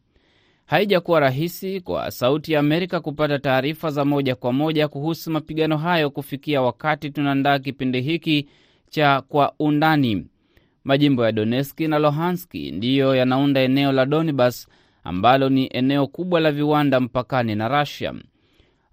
Haijakuwa 0.66 1.20
rahisi 1.20 1.82
kwa 1.82 2.12
Sauti 2.12 2.54
ya 2.54 2.60
Amerika 2.60 3.00
kupata 3.00 3.40
taarifa 3.40 3.90
za 3.92 4.06
moja 4.06 4.36
kwa 4.36 4.54
moja 4.54 4.88
kuhusu 4.88 5.32
mapigano 5.32 5.78
hayo 5.78 6.10
kufikia 6.10 6.62
wakati 6.62 7.10
tunaandaa 7.10 7.60
kipindi 7.60 8.02
hiki 8.02 8.50
cha 8.90 9.22
Kwa 9.22 9.54
Undani. 9.60 10.26
Majimbo 10.84 11.26
ya 11.26 11.32
Donetski 11.32 11.88
na 11.88 12.00
Luhanski 12.00 12.72
ndiyo 12.72 13.16
yanaunda 13.16 13.62
eneo 13.62 13.92
la 13.92 14.06
Donbas 14.06 14.68
ambalo 15.08 15.50
ni 15.50 15.70
eneo 15.74 16.08
kubwa 16.08 16.40
la 16.40 16.52
viwanda 16.52 17.00
mpakani 17.00 17.56
na 17.56 17.68
Rasia. 17.68 18.14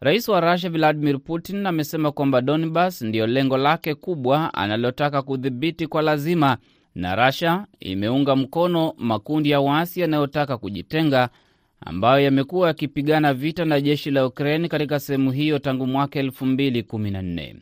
Rais 0.00 0.28
wa 0.28 0.40
Russia 0.40 0.70
Vladimir 0.70 1.18
Putin 1.20 1.66
amesema 1.66 2.12
kwamba 2.12 2.40
Donbas 2.40 3.02
ndiyo 3.02 3.26
lengo 3.26 3.56
lake 3.56 3.94
kubwa 3.94 4.54
analotaka 4.54 5.22
kudhibiti 5.22 5.86
kwa 5.86 6.02
lazima, 6.02 6.56
na 6.94 7.14
Rasia 7.16 7.66
imeunga 7.80 8.36
mkono 8.36 8.92
makundi 8.98 9.50
ya 9.50 9.60
waasi 9.60 10.00
yanayotaka 10.00 10.58
kujitenga 10.58 11.28
ambayo 11.80 12.24
yamekuwa 12.24 12.68
yakipigana 12.68 13.34
vita 13.34 13.64
na 13.64 13.80
jeshi 13.80 14.10
la 14.10 14.26
Ukraine 14.26 14.68
katika 14.68 15.00
sehemu 15.00 15.30
hiyo 15.32 15.58
tangu 15.58 15.86
mwaka 15.86 16.22
2014. 16.22 17.54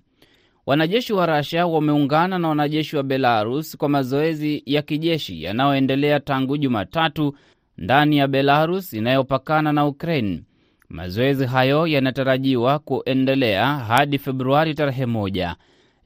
Wanajeshi 0.66 1.12
wa 1.12 1.26
Rasia 1.26 1.66
wameungana 1.66 2.38
na 2.38 2.48
wanajeshi 2.48 2.96
wa 2.96 3.02
Belarus 3.02 3.76
kwa 3.76 3.88
mazoezi 3.88 4.62
ya 4.66 4.82
kijeshi 4.82 5.42
yanayoendelea 5.42 6.20
tangu 6.20 6.56
Jumatatu 6.56 7.34
ndani 7.82 8.16
ya 8.18 8.28
Belarus 8.28 8.92
inayopakana 8.92 9.72
na 9.72 9.86
Ukraine. 9.86 10.42
Mazoezi 10.88 11.46
hayo 11.46 11.86
yanatarajiwa 11.86 12.78
kuendelea 12.78 13.66
hadi 13.66 14.18
Februari 14.18 14.74
tarehe 14.74 15.06
moja. 15.06 15.56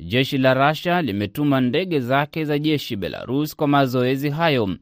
Jeshi 0.00 0.38
la 0.38 0.54
Russia 0.68 1.02
limetuma 1.02 1.60
ndege 1.60 2.00
zake 2.00 2.44
za 2.44 2.58
jeshi 2.58 2.96
Belarus 2.96 3.56
kwa 3.56 3.68
mazoezi 3.68 4.30
hayo. 4.30 4.76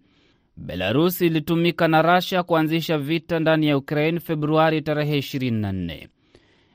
Belarus 0.57 1.21
ilitumika 1.21 1.89
na 1.89 2.03
Russia 2.03 2.43
kuanzisha 2.43 2.99
vita 2.99 3.39
ndani 3.41 3.67
ya 3.67 3.77
Ukraine 3.77 4.21
Februari 4.21 4.83
tarehe 4.83 5.19
24. 5.19 6.09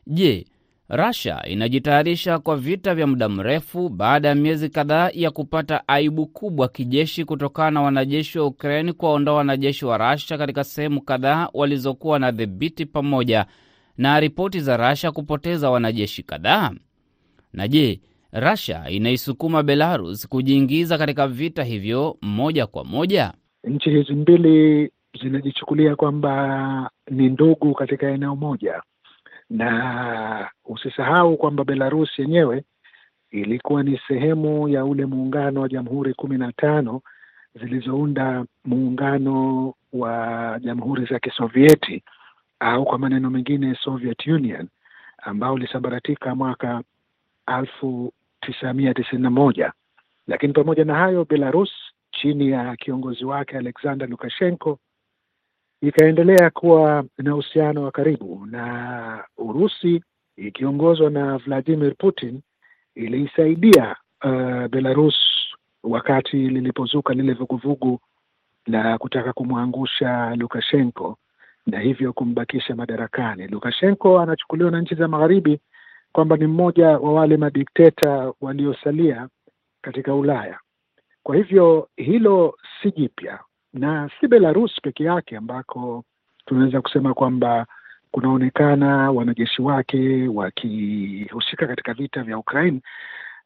Je, 0.07 0.45
Russia 0.89 1.45
inajitayarisha 1.47 2.39
kwa 2.39 2.57
vita 2.57 2.95
vya 2.95 3.07
muda 3.07 3.29
mrefu 3.29 3.89
baada 3.89 4.27
ya 4.27 4.35
miezi 4.35 4.69
kadhaa 4.69 5.09
ya 5.13 5.31
kupata 5.31 5.87
aibu 5.87 6.27
kubwa 6.27 6.67
kijeshi 6.67 7.25
kutokana 7.25 7.71
na 7.71 7.81
wanajeshi 7.81 8.39
wa 8.39 8.45
Ukraine 8.45 8.93
kuwaondoa 8.93 9.35
wanajeshi 9.35 9.85
wa 9.85 9.97
Russia 10.11 10.37
katika 10.37 10.63
sehemu 10.63 11.01
kadhaa 11.01 11.49
walizokuwa 11.53 12.19
na 12.19 12.31
dhibiti 12.31 12.85
pamoja 12.85 13.45
na 13.97 14.19
ripoti 14.19 14.59
za 14.59 14.77
Russia 14.89 15.11
kupoteza 15.11 15.69
wanajeshi 15.69 16.23
kadhaa? 16.23 16.71
Na 17.53 17.67
je, 17.67 18.01
Russia 18.33 18.89
inaisukuma 18.89 19.63
Belarus 19.63 20.27
kujiingiza 20.27 20.97
katika 20.97 21.27
vita 21.27 21.63
hivyo 21.63 22.17
moja 22.21 22.67
kwa 22.67 22.83
moja? 22.83 23.33
Nchi 23.63 23.89
hizi 23.89 24.13
mbili 24.13 24.91
zinajichukulia 25.23 25.95
kwamba 25.95 26.89
ni 27.11 27.29
ndugu 27.29 27.73
katika 27.73 28.09
eneo 28.09 28.35
moja, 28.35 28.81
na 29.49 30.49
usisahau 30.65 31.37
kwamba 31.37 31.63
Belarus 31.63 32.19
yenyewe 32.19 32.63
ilikuwa 33.31 33.83
ni 33.83 33.99
sehemu 34.07 34.69
ya 34.69 34.85
ule 34.85 35.05
muungano 35.05 35.61
wa 35.61 35.69
jamhuri 35.69 36.13
kumi 36.13 36.37
na 36.37 36.51
tano 36.51 37.01
zilizounda 37.55 38.45
muungano 38.65 39.73
wa 39.93 40.59
jamhuri 40.61 41.05
za 41.05 41.19
Kisovieti 41.19 42.03
au 42.59 42.85
kwa 42.85 42.97
maneno 42.99 43.29
mengine 43.29 43.75
Soviet 43.83 44.27
Union 44.27 44.67
ambao 45.17 45.53
ulisambaratika 45.53 46.35
mwaka 46.35 46.81
elfu 47.59 48.13
tisa 48.41 48.73
tisini 48.93 49.21
na 49.21 49.29
moja. 49.29 49.73
Lakini 50.27 50.53
pamoja 50.53 50.85
na 50.85 50.95
hayo 50.95 51.25
Belarus 51.25 51.69
chini 52.11 52.49
ya 52.49 52.75
kiongozi 52.75 53.25
wake 53.25 53.57
Alexander 53.57 54.09
Lukashenko 54.09 54.79
ikaendelea 55.81 56.49
kuwa 56.49 57.05
na 57.17 57.33
uhusiano 57.33 57.83
wa 57.83 57.91
karibu 57.91 58.45
na 58.45 59.23
Urusi 59.37 60.03
ikiongozwa 60.37 61.09
na 61.09 61.37
Vladimir 61.37 61.95
Putin 61.97 62.41
iliisaidia 62.95 63.95
uh, 64.25 64.67
Belarus 64.67 65.15
wakati 65.83 66.37
lilipozuka 66.37 67.13
lile 67.13 67.33
vuguvugu 67.33 67.99
la 68.67 68.97
kutaka 68.97 69.33
kumwangusha 69.33 70.35
Lukashenko 70.35 71.17
na 71.65 71.79
hivyo 71.79 72.13
kumbakisha 72.13 72.75
madarakani. 72.75 73.47
Lukashenko 73.47 74.19
anachukuliwa 74.19 74.71
na 74.71 74.81
nchi 74.81 74.95
za 74.95 75.07
magharibi 75.07 75.59
kwamba 76.11 76.37
ni 76.37 76.47
mmoja 76.47 76.87
wa 76.87 77.13
wale 77.13 77.37
madikteta 77.37 78.33
waliosalia 78.41 79.27
katika 79.81 80.15
Ulaya. 80.15 80.59
Kwa 81.23 81.35
hivyo 81.35 81.89
hilo 81.97 82.57
si 82.81 82.91
jipya 82.91 83.39
na 83.73 84.09
si 84.19 84.27
Belarus 84.27 84.81
peke 84.81 85.03
yake 85.03 85.37
ambako 85.37 86.03
tunaweza 86.45 86.81
kusema 86.81 87.13
kwamba 87.13 87.65
kunaonekana 88.11 89.11
wanajeshi 89.11 89.61
wake 89.61 90.27
wakihusika 90.27 91.67
katika 91.67 91.93
vita 91.93 92.23
vya 92.23 92.37
Ukraine, 92.37 92.81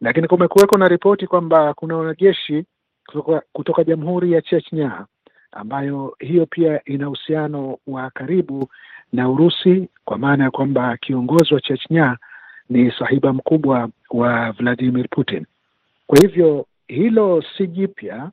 lakini 0.02 0.28
kumekuweko 0.28 0.78
na 0.78 0.88
ripoti 0.88 1.28
kwamba 1.28 1.74
kuna 1.74 1.98
wanajeshi 1.98 2.66
kutoka, 3.06 3.42
kutoka 3.54 3.84
jamhuri 3.84 4.32
ya 4.32 4.42
Chechnya 4.42 5.06
ambayo 5.52 6.16
hiyo 6.20 6.46
pia 6.46 6.82
ina 6.86 7.08
uhusiano 7.08 7.78
wa 7.88 8.10
karibu 8.12 8.70
na 9.14 9.30
Urusi 9.30 9.90
kwa 10.06 10.18
maana 10.18 10.44
ya 10.44 10.52
kwamba 10.52 10.98
kiongozi 10.98 11.54
wa 11.54 11.62
Chechnya 11.62 12.18
ni 12.70 12.92
sahiba 12.92 13.34
mkubwa 13.34 13.90
wa 14.10 14.52
Vladimir 14.52 15.08
Putin. 15.10 15.46
Kwa 16.08 16.18
hivyo 16.20 16.66
hilo 16.88 17.44
si 17.58 17.68
jipya 17.68 18.32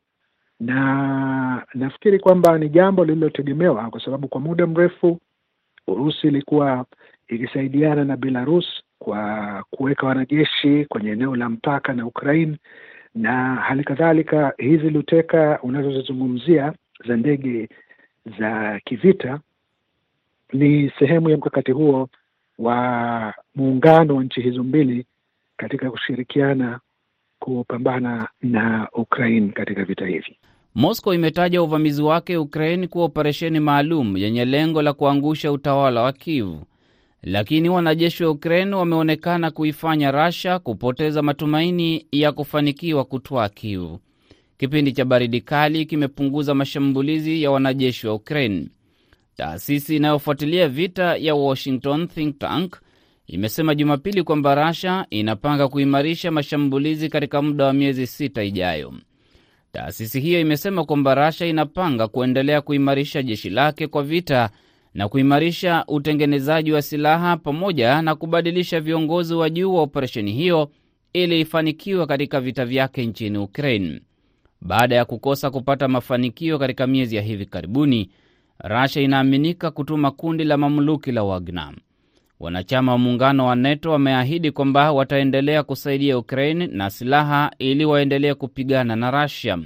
na 0.61 1.67
nafikiri 1.75 2.19
kwamba 2.19 2.59
ni 2.59 2.69
jambo 2.69 3.05
lililotegemewa 3.05 3.91
kwa 3.91 4.05
sababu 4.05 4.29
kwa 4.29 4.41
muda 4.41 4.67
mrefu 4.67 5.21
Urusi 5.87 6.27
ilikuwa 6.27 6.87
ikisaidiana 7.29 8.05
na 8.05 8.17
Belarus 8.17 8.67
kwa 8.99 9.65
kuweka 9.71 10.07
wanajeshi 10.07 10.85
kwenye 10.85 11.11
eneo 11.11 11.37
la 11.37 11.49
mpaka 11.49 11.93
na 11.93 12.07
Ukraine, 12.07 12.57
na 13.15 13.55
hali 13.55 13.85
kadhalika 13.85 14.53
hizi 14.59 14.91
luteka 14.91 15.59
unazozizungumzia 15.63 16.73
za 17.09 17.17
ndege 17.17 17.69
za 18.39 18.81
kivita 18.85 19.41
ni 20.53 20.93
sehemu 20.99 21.31
ya 21.31 21.37
mkakati 21.37 21.73
huo 21.73 22.09
wa 22.59 23.35
muungano 23.55 24.17
wa 24.17 24.25
nchi 24.25 24.41
hizo 24.41 24.65
mbili 24.65 25.07
katika 25.57 25.91
kushirikiana 25.91 26.81
kupambana 27.39 28.29
na 28.43 28.89
Ukraine 28.93 29.49
katika 29.53 29.85
vita 29.85 30.07
hivi. 30.07 30.37
Moscow 30.75 31.15
imetaja 31.15 31.63
uvamizi 31.63 32.03
wake 32.03 32.37
Ukraine 32.37 32.87
kuwa 32.87 33.05
operesheni 33.05 33.61
maalum 33.61 34.17
yenye 34.17 34.45
lengo 34.45 34.83
la 34.83 34.93
kuangusha 34.93 35.53
utawala 35.53 36.03
wa 36.03 36.13
Kiev, 36.13 36.49
lakini 37.23 37.69
wanajeshi 37.69 38.25
wa 38.25 38.31
Ukraine 38.31 38.77
wameonekana 38.77 39.51
kuifanya 39.51 40.11
Russia 40.11 40.59
kupoteza 40.59 41.23
matumaini 41.23 42.07
ya 42.13 42.33
kufanikiwa 42.33 43.05
kutwaa 43.05 43.49
Kiev. 43.49 43.97
Kipindi 44.59 44.93
cha 44.93 45.05
baridi 45.05 45.41
kali 45.41 45.87
kimepunguza 45.87 46.55
mashambulizi 46.55 47.43
ya 47.43 47.51
wanajeshi 47.51 48.07
wa 48.07 48.15
Ukraine. 48.15 48.67
Taasisi 49.37 49.97
inayofuatilia 49.97 50.69
vita 50.69 51.17
ya 51.17 51.35
Washington 51.35 52.09
Think 52.09 52.39
Tank 52.39 52.77
imesema 53.27 53.75
Jumapili 53.75 54.23
kwamba 54.23 54.69
Russia 54.69 55.07
inapanga 55.11 55.69
kuimarisha 55.69 56.31
mashambulizi 56.31 57.09
katika 57.09 57.43
muda 57.43 57.65
wa 57.65 57.73
miezi 57.73 58.07
sita 58.07 58.43
ijayo. 58.43 58.95
Taasisi 59.73 60.21
hiyo 60.21 60.41
imesema 60.41 60.85
kwamba 60.85 61.15
Russia 61.27 61.47
inapanga 61.47 62.09
kuendelea 62.09 62.61
kuimarisha 62.61 63.23
jeshi 63.23 63.51
lake 63.51 63.87
kwa 63.87 64.03
vita 64.03 64.51
na 64.95 65.09
kuimarisha 65.09 65.85
utengenezaji 65.89 66.73
wa 66.73 66.83
silaha 66.83 67.37
pamoja 67.37 68.03
na 68.03 68.15
kubadilisha 68.15 68.81
viongozi 68.81 69.35
wa 69.35 69.51
juu 69.51 69.75
wa 69.75 69.83
operesheni 69.83 70.33
hiyo 70.33 70.71
ili 71.13 71.41
ifanikiwe 71.41 72.07
katika 72.07 72.41
vita 72.41 72.65
vyake 72.65 73.07
nchini 73.07 73.39
Ukraine. 73.39 74.01
Baada 74.61 74.97
ya 74.97 75.05
kukosa 75.05 75.51
kupata 75.51 75.89
mafanikio 75.89 76.59
katika 76.59 76.87
miezi 76.87 77.17
ya 77.17 77.23
hivi 77.23 77.47
karibuni, 77.47 78.11
Russia 78.65 79.03
inaaminika 79.03 79.71
kutuma 79.71 80.11
kundi 80.11 80.45
la 80.45 80.57
mamluki 80.57 81.13
la 81.13 81.23
Wagner. 81.23 81.73
Wanachama 82.41 82.93
wa 82.93 82.99
muungano 82.99 83.47
wa 83.47 83.57
NATO 83.57 83.91
wameahidi 83.91 84.51
kwamba 84.51 84.93
wataendelea 84.93 85.63
kusaidia 85.63 86.19
Ukraine 86.19 86.67
na 86.67 86.91
silaha 86.91 87.51
ili 87.59 87.85
waendelee 87.85 88.35
kupigana 88.35 88.97
na 88.97 89.11
Russia. 89.23 89.59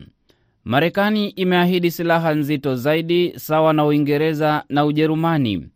Marekani 0.65 1.29
imeahidi 1.29 1.91
silaha 1.91 2.35
nzito 2.35 2.75
zaidi 2.75 3.33
sawa 3.37 3.73
na 3.73 3.85
Uingereza 3.87 4.65
na 4.69 4.85
Ujerumani. 4.85 5.69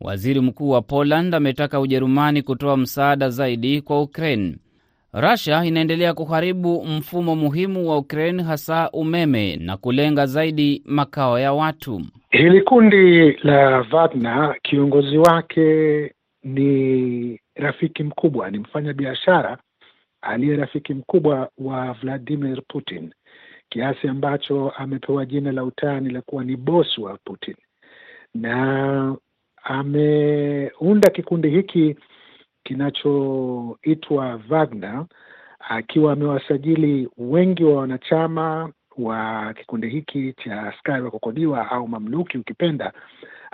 Waziri 0.00 0.40
Mkuu 0.40 0.70
wa 0.70 0.82
Poland 0.82 1.34
ametaka 1.34 1.80
Ujerumani 1.80 2.42
kutoa 2.42 2.76
msaada 2.76 3.30
zaidi 3.30 3.80
kwa 3.80 4.02
Ukraine. 4.02 4.56
Russia 5.12 5.64
inaendelea 5.64 6.14
kuharibu 6.14 6.84
mfumo 6.84 7.36
muhimu 7.36 7.88
wa 7.90 7.98
Ukraine, 7.98 8.42
hasa 8.42 8.90
umeme 8.92 9.56
na 9.56 9.76
kulenga 9.76 10.26
zaidi 10.26 10.82
makao 10.86 11.38
ya 11.38 11.52
watu. 11.52 12.02
Hili 12.30 12.60
kundi 12.62 13.32
la 13.32 13.86
Wagner, 13.92 14.56
kiongozi 14.62 15.18
wake 15.18 16.10
ni 16.44 17.40
rafiki 17.54 18.02
mkubwa, 18.04 18.50
ni 18.50 18.58
mfanya 18.58 18.92
biashara 18.92 19.58
aliye 20.22 20.56
rafiki 20.56 20.94
mkubwa 20.94 21.50
wa 21.58 21.92
Vladimir 21.92 22.62
Putin, 22.68 23.12
kiasi 23.68 24.08
ambacho 24.08 24.70
amepewa 24.70 25.26
jina 25.26 25.52
la 25.52 25.64
utani 25.64 26.10
la 26.10 26.20
kuwa 26.22 26.44
ni 26.44 26.56
bosi 26.56 27.00
wa 27.00 27.18
Putin, 27.24 27.54
na 28.34 29.16
ameunda 29.62 31.10
kikundi 31.10 31.50
hiki 31.50 31.96
kinachoitwa 32.64 34.40
Wagner, 34.50 35.06
akiwa 35.58 36.12
amewasajili 36.12 37.08
wengi 37.18 37.64
wa 37.64 37.74
wanachama 37.80 38.72
wa 38.96 39.54
kikundi 39.54 39.88
hiki 39.88 40.32
cha 40.32 40.62
askari 40.62 41.02
wa 41.02 41.10
kukodiwa 41.10 41.70
au 41.70 41.88
mamluki 41.88 42.38
ukipenda, 42.38 42.92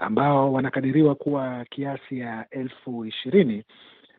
ambao 0.01 0.53
wanakadiriwa 0.53 1.15
kuwa 1.15 1.65
kiasi 1.71 2.19
ya 2.19 2.47
elfu 2.51 3.05
ishirini 3.07 3.65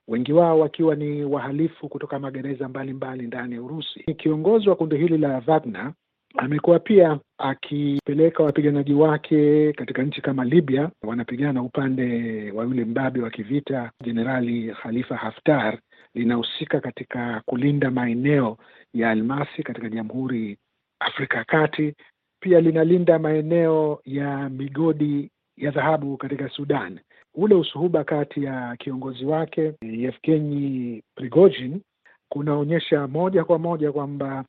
wengi 0.07 0.33
wao 0.33 0.59
wakiwa 0.59 0.95
ni 0.95 1.23
wahalifu 1.23 1.89
kutoka 1.89 2.19
magereza 2.19 2.69
mbalimbali 2.69 3.23
ndani 3.27 3.55
ya 3.55 3.61
Urusi. 3.61 3.99
Kiongozi 4.17 4.69
wa 4.69 4.75
kundi 4.75 4.97
hili 4.97 5.17
la 5.17 5.41
Wagner 5.47 5.93
amekuwa 6.37 6.79
pia 6.79 7.19
akipeleka 7.37 8.43
wapiganaji 8.43 8.93
wake 8.93 9.73
katika 9.73 10.03
nchi 10.03 10.21
kama 10.21 10.45
Libya, 10.45 10.89
wanapigana 11.03 11.63
upande 11.63 12.05
wa 12.51 12.63
yule 12.63 12.85
mbabe 12.85 13.21
wa 13.21 13.29
kivita 13.29 13.91
Jenerali 14.03 14.73
Khalifa 14.83 15.15
Haftar, 15.17 15.79
linahusika 16.13 16.79
katika 16.79 17.41
kulinda 17.45 17.91
maeneo 17.91 18.57
ya 18.93 19.09
almasi 19.11 19.63
katika 19.63 19.89
Jamhuri 19.89 20.57
Afrika 20.99 21.37
ya 21.37 21.43
Kati, 21.43 21.93
pia 22.39 22.61
linalinda 22.61 23.19
maeneo 23.19 24.01
ya 24.05 24.49
migodi 24.49 25.31
ya 25.61 25.71
dhahabu 25.71 26.17
katika 26.17 26.49
Sudan. 26.49 26.99
Ule 27.35 27.55
usuhuba 27.55 28.03
kati 28.03 28.43
ya 28.43 28.75
kiongozi 28.79 29.25
wake 29.25 29.73
Yevgeny 29.81 31.01
Prigozhin 31.15 31.81
kunaonyesha 32.29 33.07
moja 33.07 33.43
kwa 33.43 33.59
moja 33.59 33.91
kwamba 33.91 34.45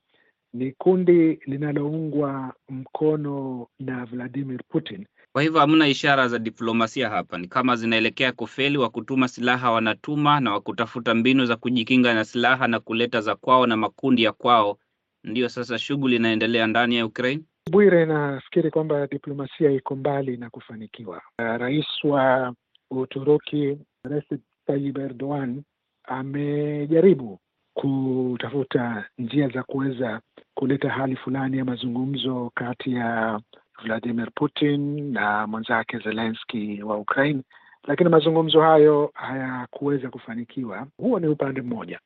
ni 0.54 0.72
kundi 0.72 1.38
linaloungwa 1.46 2.54
mkono 2.68 3.66
na 3.80 4.04
Vladimir 4.04 4.60
Putin. 4.68 5.06
Kwa 5.32 5.42
hivyo 5.42 5.60
hamna 5.60 5.88
ishara 5.88 6.28
za 6.28 6.38
diplomasia 6.38 7.08
hapa, 7.10 7.38
ni 7.38 7.48
kama 7.48 7.76
zinaelekea 7.76 8.32
kufeli. 8.32 8.78
Wa 8.78 8.90
kutuma 8.90 9.28
silaha 9.28 9.70
wanatuma, 9.72 10.40
na 10.40 10.52
wa 10.52 10.60
kutafuta 10.60 11.14
mbinu 11.14 11.46
za 11.46 11.56
kujikinga 11.56 12.14
na 12.14 12.24
silaha 12.24 12.68
na 12.68 12.80
kuleta 12.80 13.20
za 13.20 13.34
kwao 13.36 13.66
na 13.66 13.76
makundi 13.76 14.22
ya 14.22 14.32
kwao, 14.32 14.78
ndiyo 15.24 15.48
sasa 15.48 15.78
shughuli 15.78 16.16
inaendelea 16.16 16.66
ndani 16.66 16.96
ya 16.96 17.06
Ukraine. 17.06 17.42
Bwire, 17.70 18.06
nafikiri 18.06 18.70
kwamba 18.70 19.06
diplomasia 19.06 19.70
iko 19.70 19.96
mbali 19.96 20.36
na 20.36 20.50
kufanikiwa. 20.50 21.22
Rais 21.38 21.86
wa 22.04 22.54
Uturuki 22.90 23.78
Recep 24.04 24.40
Tayyip 24.66 24.98
Erdogan 24.98 25.62
amejaribu 26.04 27.38
kutafuta 27.74 29.04
njia 29.18 29.48
za 29.48 29.62
kuweza 29.62 30.20
kuleta 30.54 30.88
hali 30.90 31.16
fulani 31.16 31.58
ya 31.58 31.64
mazungumzo 31.64 32.50
kati 32.54 32.94
ya 32.94 33.40
Vladimir 33.84 34.30
Putin 34.34 35.12
na 35.12 35.46
mwenzake 35.46 35.98
Zelenski 35.98 36.82
wa 36.82 36.96
Ukraine, 36.98 37.42
lakini 37.84 38.08
mazungumzo 38.10 38.60
hayo 38.60 39.10
hayakuweza 39.14 40.10
kufanikiwa. 40.10 40.86
Huo 40.96 41.20
ni 41.20 41.26
upande 41.26 41.62
mmoja. 41.62 42.00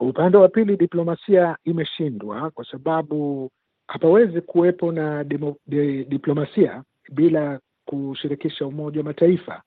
Upande 0.00 0.36
wa 0.38 0.48
pili, 0.48 0.76
diplomasia 0.76 1.56
imeshindwa 1.64 2.50
kwa 2.50 2.64
sababu 2.64 3.50
hapawezi 3.88 4.40
kuwepo 4.40 4.92
na 4.92 5.24
demo, 5.24 5.56
de, 5.66 6.04
diplomasia 6.04 6.82
bila 7.12 7.60
kushirikisha 7.84 8.66
Umoja 8.66 9.00
wa 9.00 9.04
Mataifa. 9.04 9.62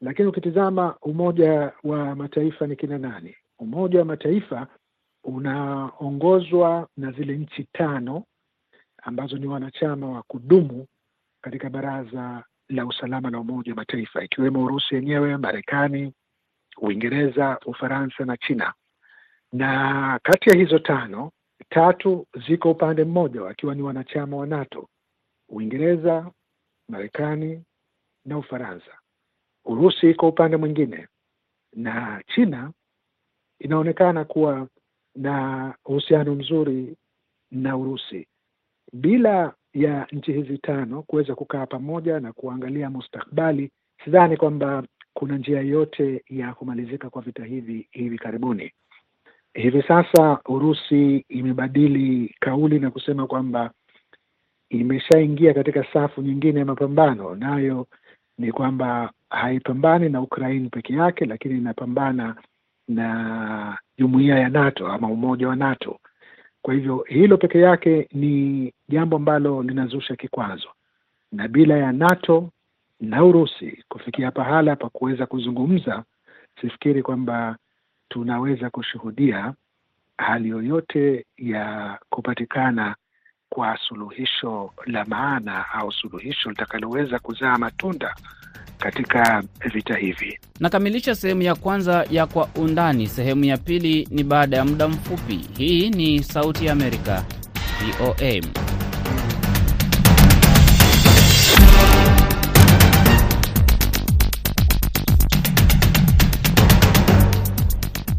Lakini 0.00 0.28
ukitizama 0.28 0.96
Umoja 1.02 1.72
wa 1.84 2.14
Mataifa 2.16 2.66
ni 2.66 2.76
kina 2.76 2.98
nani? 2.98 3.36
Umoja 3.58 3.98
wa 3.98 4.04
Mataifa 4.04 4.66
unaongozwa 5.24 6.88
na 6.96 7.12
zile 7.12 7.36
nchi 7.36 7.64
tano 7.72 8.24
ambazo 9.02 9.38
ni 9.38 9.46
wanachama 9.46 10.10
wa 10.10 10.22
kudumu 10.22 10.86
katika 11.40 11.70
Baraza 11.70 12.44
la 12.68 12.86
Usalama 12.86 13.30
la 13.30 13.38
Umoja 13.38 13.72
wa 13.72 13.76
Mataifa, 13.76 14.24
ikiwemo 14.24 14.64
Urusi 14.64 14.94
yenyewe, 14.94 15.36
Marekani, 15.36 16.12
Uingereza, 16.80 17.58
Ufaransa 17.66 18.24
na 18.24 18.36
China. 18.36 18.72
Na 19.52 20.20
kati 20.22 20.50
ya 20.50 20.56
hizo 20.56 20.78
tano, 20.78 21.30
tatu 21.68 22.26
ziko 22.46 22.70
upande 22.70 23.04
mmoja 23.04 23.42
wakiwa 23.42 23.74
ni 23.74 23.82
wanachama 23.82 24.36
wa 24.36 24.46
NATO: 24.46 24.88
Uingereza, 25.48 26.30
Marekani 26.88 27.64
na 28.24 28.38
Ufaransa. 28.38 28.98
Urusi 29.64 30.10
iko 30.10 30.28
upande 30.28 30.56
mwingine 30.56 31.08
na 31.72 32.22
China 32.34 32.72
inaonekana 33.58 34.24
kuwa 34.24 34.68
na 35.14 35.74
uhusiano 35.84 36.34
mzuri 36.34 36.96
na 37.50 37.76
Urusi. 37.76 38.26
Bila 38.92 39.54
ya 39.72 40.06
nchi 40.12 40.32
hizi 40.32 40.58
tano 40.58 41.02
kuweza 41.02 41.34
kukaa 41.34 41.66
pamoja 41.66 42.20
na 42.20 42.32
kuangalia 42.32 42.90
mustakbali, 42.90 43.70
sidhani 44.04 44.36
kwamba 44.36 44.84
kuna 45.14 45.38
njia 45.38 45.60
yote 45.60 46.24
ya 46.30 46.54
kumalizika 46.54 47.10
kwa 47.10 47.22
vita 47.22 47.44
hivi 47.44 47.88
hivi 47.90 48.18
karibuni. 48.18 48.72
Hivi 49.54 49.82
sasa 49.82 50.38
Urusi 50.48 51.24
imebadili 51.28 52.34
kauli 52.40 52.78
na 52.78 52.90
kusema 52.90 53.26
kwamba 53.26 53.70
imeshaingia 54.70 55.54
katika 55.54 55.84
safu 55.92 56.22
nyingine 56.22 56.58
ya 56.58 56.64
mapambano, 56.66 57.34
nayo 57.34 57.86
ni 58.38 58.52
kwamba 58.52 59.12
haipambani 59.30 60.08
na 60.08 60.20
Ukraine 60.20 60.68
peke 60.68 60.92
yake, 60.94 61.24
lakini 61.24 61.58
inapambana 61.58 62.36
na 62.88 63.78
jumuiya 63.98 64.38
ya 64.38 64.48
NATO 64.48 64.86
ama 64.88 65.08
umoja 65.08 65.48
wa 65.48 65.56
NATO. 65.56 65.98
Kwa 66.62 66.74
hivyo 66.74 67.04
hilo 67.08 67.36
peke 67.36 67.58
yake 67.58 68.08
ni 68.12 68.72
jambo 68.88 69.16
ambalo 69.16 69.62
linazusha 69.62 70.16
kikwazo, 70.16 70.68
na 71.32 71.48
bila 71.48 71.76
ya 71.78 71.92
NATO 71.92 72.50
na 73.00 73.24
Urusi 73.24 73.84
kufikia 73.88 74.30
pahala 74.30 74.76
pa 74.76 74.88
kuweza 74.88 75.26
kuzungumza, 75.26 76.04
sifikiri 76.60 77.02
kwamba 77.02 77.56
tunaweza 78.14 78.70
kushuhudia 78.70 79.52
hali 80.18 80.48
yoyote 80.48 81.26
ya 81.36 81.98
kupatikana 82.10 82.94
kwa 83.48 83.78
suluhisho 83.88 84.70
la 84.86 85.04
maana 85.04 85.64
au 85.72 85.92
suluhisho 85.92 86.50
litakaloweza 86.50 87.18
kuzaa 87.18 87.58
matunda 87.58 88.14
katika 88.78 89.42
vita 89.72 89.96
hivi. 89.96 90.38
Nakamilisha 90.60 91.14
sehemu 91.14 91.42
ya 91.42 91.54
kwanza 91.54 92.06
ya 92.10 92.26
Kwa 92.26 92.48
Undani. 92.56 93.06
Sehemu 93.06 93.44
ya 93.44 93.56
pili 93.58 94.08
ni 94.10 94.24
baada 94.24 94.56
ya 94.56 94.64
muda 94.64 94.88
mfupi. 94.88 95.36
Hii 95.56 95.90
ni 95.90 96.22
Sauti 96.22 96.66
ya 96.66 96.72
Amerika, 96.72 97.24
VOA. 97.80 98.73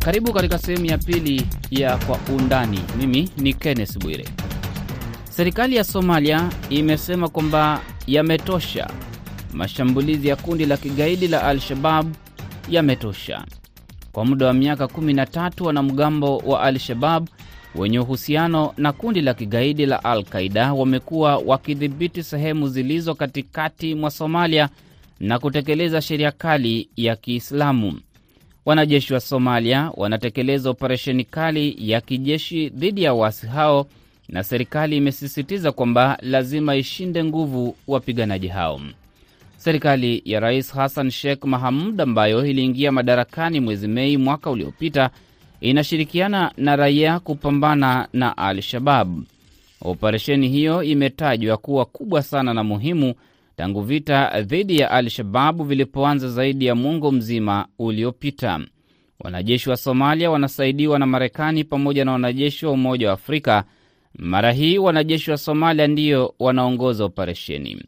Karibu 0.05 0.33
katika 0.33 0.57
sehemu 0.57 0.85
ya 0.85 0.97
pili 0.97 1.47
ya 1.71 1.97
Kwa 1.97 2.19
Undani. 2.37 2.79
Mimi 2.97 3.29
ni 3.37 3.53
Kenneth 3.53 3.97
Bwire. 3.99 4.25
Serikali 5.29 5.75
ya 5.75 5.83
Somalia 5.83 6.49
imesema 6.69 7.29
kwamba 7.29 7.81
yametosha 8.07 8.89
mashambulizi 9.53 10.27
ya 10.27 10.35
kundi 10.35 10.65
la 10.65 10.77
kigaidi 10.77 11.27
la 11.27 11.43
Al-Shabab 11.43 12.13
yametosha. 12.69 13.45
Kwa 14.11 14.25
muda 14.25 14.45
wa 14.47 14.53
miaka 14.53 14.85
13 14.85 15.63
wanamgambo 15.65 16.37
wa 16.37 16.61
Al-Shabab 16.61 17.27
wenye 17.75 17.99
uhusiano 17.99 18.73
na 18.77 18.91
kundi 18.91 19.21
la 19.21 19.33
kigaidi 19.33 19.85
la 19.85 20.03
Al-Qaida 20.03 20.73
wamekuwa 20.73 21.37
wakidhibiti 21.37 22.23
sehemu 22.23 22.67
zilizo 22.69 23.15
katikati 23.15 23.95
mwa 23.95 24.11
Somalia 24.11 24.69
na 25.19 25.39
kutekeleza 25.39 26.01
sheria 26.01 26.31
kali 26.31 26.89
ya 26.95 27.15
Kiislamu. 27.15 27.99
Wanajeshi 28.65 29.13
wa 29.13 29.19
Somalia 29.19 29.91
wanatekeleza 29.93 30.69
operesheni 30.69 31.23
kali 31.23 31.75
ya 31.79 32.01
kijeshi 32.01 32.69
dhidi 32.69 33.03
ya 33.03 33.13
waasi 33.13 33.47
hao, 33.47 33.87
na 34.29 34.43
serikali 34.43 34.97
imesisitiza 34.97 35.71
kwamba 35.71 36.17
lazima 36.21 36.75
ishinde 36.75 37.23
nguvu 37.23 37.75
wapiganaji 37.87 38.47
hao. 38.47 38.81
Serikali 39.57 40.21
ya 40.25 40.39
Rais 40.39 40.73
Hassan 40.73 41.11
Sheikh 41.11 41.43
Mahamud 41.45 42.01
ambayo 42.01 42.45
iliingia 42.45 42.91
madarakani 42.91 43.59
mwezi 43.59 43.87
Mei 43.87 44.17
mwaka 44.17 44.49
uliopita 44.49 45.09
inashirikiana 45.61 46.51
na 46.57 46.75
raia 46.75 47.19
kupambana 47.19 48.07
na 48.13 48.37
Al-Shabab. 48.37 49.23
Operesheni 49.81 50.47
hiyo 50.49 50.83
imetajwa 50.83 51.57
kuwa 51.57 51.85
kubwa 51.85 52.21
sana 52.21 52.53
na 52.53 52.63
muhimu 52.63 53.13
tangu 53.55 53.81
vita 53.81 54.41
dhidi 54.41 54.77
ya 54.79 54.91
Al-Shababu 54.91 55.63
vilipoanza 55.63 56.29
zaidi 56.29 56.65
ya 56.65 56.75
mwongo 56.75 57.11
mzima 57.11 57.67
uliopita. 57.79 58.59
Wanajeshi 59.19 59.69
wa 59.69 59.77
Somalia 59.77 60.31
wanasaidiwa 60.31 60.99
na 60.99 61.05
Marekani 61.05 61.63
pamoja 61.63 62.05
na 62.05 62.11
wanajeshi 62.11 62.65
wa 62.65 62.71
Umoja 62.71 63.07
wa 63.07 63.13
Afrika. 63.13 63.63
Mara 64.19 64.51
hii 64.51 64.77
wanajeshi 64.77 65.31
wa 65.31 65.37
Somalia 65.37 65.87
ndiyo 65.87 66.33
wanaongoza 66.39 67.03
operesheni. 67.05 67.83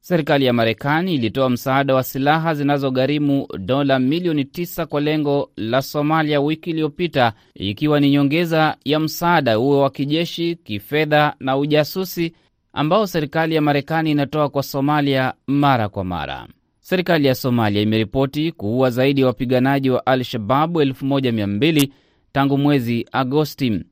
Serikali 0.00 0.44
ya 0.44 0.52
Marekani 0.52 1.14
ilitoa 1.14 1.50
msaada 1.50 1.94
wa 1.94 2.02
silaha 2.02 2.54
zinazogharimu 2.54 3.48
dola 3.58 3.98
milioni 3.98 4.44
tisa 4.44 4.86
kwa 4.86 5.00
lengo 5.00 5.50
la 5.56 5.82
Somalia 5.82 6.40
wiki 6.40 6.70
iliyopita, 6.70 7.32
ikiwa 7.54 8.00
ni 8.00 8.10
nyongeza 8.10 8.76
ya 8.84 9.00
msaada 9.00 9.54
huo 9.54 9.80
wa 9.80 9.90
kijeshi, 9.90 10.54
kifedha 10.64 11.34
na 11.40 11.56
ujasusi 11.56 12.32
ambao 12.72 13.06
serikali 13.06 13.54
ya 13.54 13.60
Marekani 13.62 14.10
inatoa 14.10 14.48
kwa 14.48 14.62
Somalia 14.62 15.34
mara 15.46 15.88
kwa 15.88 16.04
mara. 16.04 16.46
Serikali 16.80 17.26
ya 17.26 17.34
Somalia 17.34 17.82
imeripoti 17.82 18.52
kuua 18.52 18.90
zaidi 18.90 19.20
ya 19.20 19.26
wapiganaji 19.26 19.90
wa 19.90 20.06
Al-Shababu 20.06 20.82
1200 20.82 21.88
tangu 22.32 22.58
mwezi 22.58 23.08
Agosti. 23.12 23.84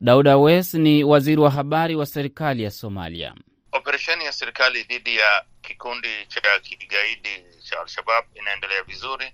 Dauda 0.00 0.36
Wes 0.36 0.74
ni 0.74 1.04
waziri 1.04 1.40
wa 1.40 1.50
habari 1.50 1.94
wa 1.96 2.06
serikali 2.06 2.62
ya 2.62 2.70
Somalia. 2.70 3.34
Operesheni 3.72 4.24
ya 4.24 4.32
serikali 4.32 4.82
dhidi 4.82 5.16
ya 5.16 5.44
kikundi 5.62 6.08
cha 6.28 6.40
kigaidi 6.62 7.44
cha 7.62 7.80
Al-Shabab 7.80 8.24
inaendelea 8.34 8.82
vizuri, 8.82 9.32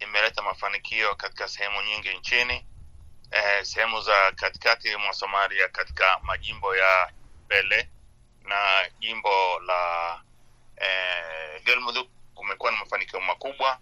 imeleta 0.00 0.42
mafanikio 0.42 1.14
katika 1.14 1.48
sehemu 1.48 1.76
nyingi 1.82 2.08
nchini. 2.18 2.64
Eh, 3.30 3.62
sehemu 3.64 4.00
za 4.00 4.32
katikati 4.36 4.88
mwa 4.96 5.12
Somalia 5.12 5.68
katika 5.68 6.04
majimbo 6.22 6.76
ya 6.76 7.12
Bele 7.48 7.88
na 8.44 8.88
jimbo 8.98 9.60
la 9.60 10.20
eh, 10.76 11.62
Galmudug 11.64 12.08
kumekuwa 12.34 12.72
na 12.72 12.78
mafanikio 12.78 13.20
makubwa. 13.20 13.78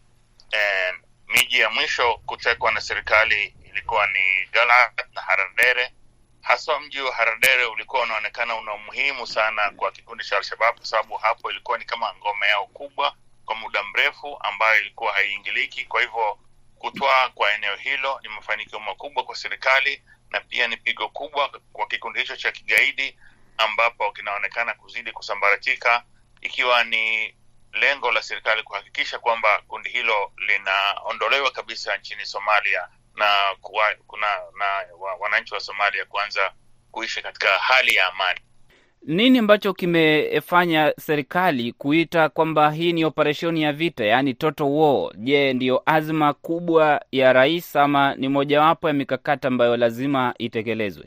Miji 1.29 1.61
ya 1.61 1.71
mwisho 1.71 2.15
kutekwa 2.27 2.73
na 2.73 2.81
serikali 2.81 3.55
ilikuwa 3.65 4.07
ni 4.07 4.47
Galad 4.53 4.93
na 5.15 5.21
Haradere 5.23 5.93
haswa 6.43 6.81
mji 6.81 7.01
wa 7.01 7.15
Haradere 7.15 7.65
ulikuwa 7.65 8.03
unaonekana 8.03 8.57
una 8.57 8.75
umuhimu 8.75 9.27
sana 9.27 9.71
kwa 9.71 9.93
kikundi 9.93 10.25
cha 10.25 10.37
Alshabab 10.37 10.77
kwa 10.77 10.87
sababu 10.87 11.17
hapo 11.17 11.51
ilikuwa 11.51 11.79
ni 11.79 11.85
kama 11.85 12.15
ngome 12.15 12.47
yao 12.47 12.67
kubwa 12.67 13.15
kwa 13.45 13.55
muda 13.57 13.83
mrefu 13.83 14.37
ambayo 14.41 14.81
ilikuwa 14.81 15.13
haiingiliki. 15.13 15.85
Kwa 15.85 16.01
hivyo 16.01 16.39
kutwaa 16.79 17.29
kwa 17.29 17.55
eneo 17.55 17.77
hilo 17.77 18.21
ni 18.23 18.29
mafanikio 18.29 18.81
makubwa 18.81 19.25
kwa 19.25 19.37
serikali 19.37 20.03
na 20.31 20.41
pia 20.41 20.69
ni 20.69 20.77
pigo 20.77 21.09
kubwa 21.09 21.49
kwa 21.73 21.87
kikundi 21.87 22.19
hicho 22.21 22.37
cha 22.37 22.53
kigaidi 22.53 23.19
ambapo 23.61 24.13
kinaonekana 24.13 24.75
kuzidi 24.75 25.13
kusambaratika, 25.13 26.03
ikiwa 26.41 26.85
ni 26.85 27.35
lengo 27.73 28.11
la 28.13 28.23
serikali 28.23 28.63
kuhakikisha 28.63 29.19
kwamba 29.19 29.63
kundi 29.69 29.91
hilo 29.91 30.33
linaondolewa 30.49 31.51
kabisa 31.51 31.97
nchini 31.97 32.27
Somalia 32.27 32.89
na 33.15 33.27
kuwa, 33.61 33.95
kuna 34.07 34.27
na 34.59 34.67
wananchi 35.21 35.55
wa 35.55 35.61
Somalia 35.61 36.05
kuanza 36.05 36.53
kuishi 36.91 37.23
katika 37.23 37.49
hali 37.49 37.95
ya 37.95 38.07
amani. 38.07 38.41
Nini 39.03 39.39
ambacho 39.39 39.73
kimefanya 39.75 40.95
serikali 41.01 41.73
kuita 41.73 42.29
kwamba 42.29 42.71
hii 42.71 42.93
ni 42.93 43.05
operesheni 43.05 43.63
ya 43.63 43.73
vita, 43.73 44.05
yaani 44.05 44.35
total 44.35 44.67
war? 44.67 45.13
Je, 45.17 45.53
ndiyo 45.53 45.83
azma 45.87 46.33
kubwa 46.35 47.05
ya 47.13 47.33
rais 47.33 47.77
ama 47.77 48.15
ni 48.15 48.29
mojawapo 48.29 48.89
ya 48.89 48.95
mikakati 48.95 49.47
ambayo 49.47 49.77
lazima 49.77 50.35
itekelezwe? 50.39 51.05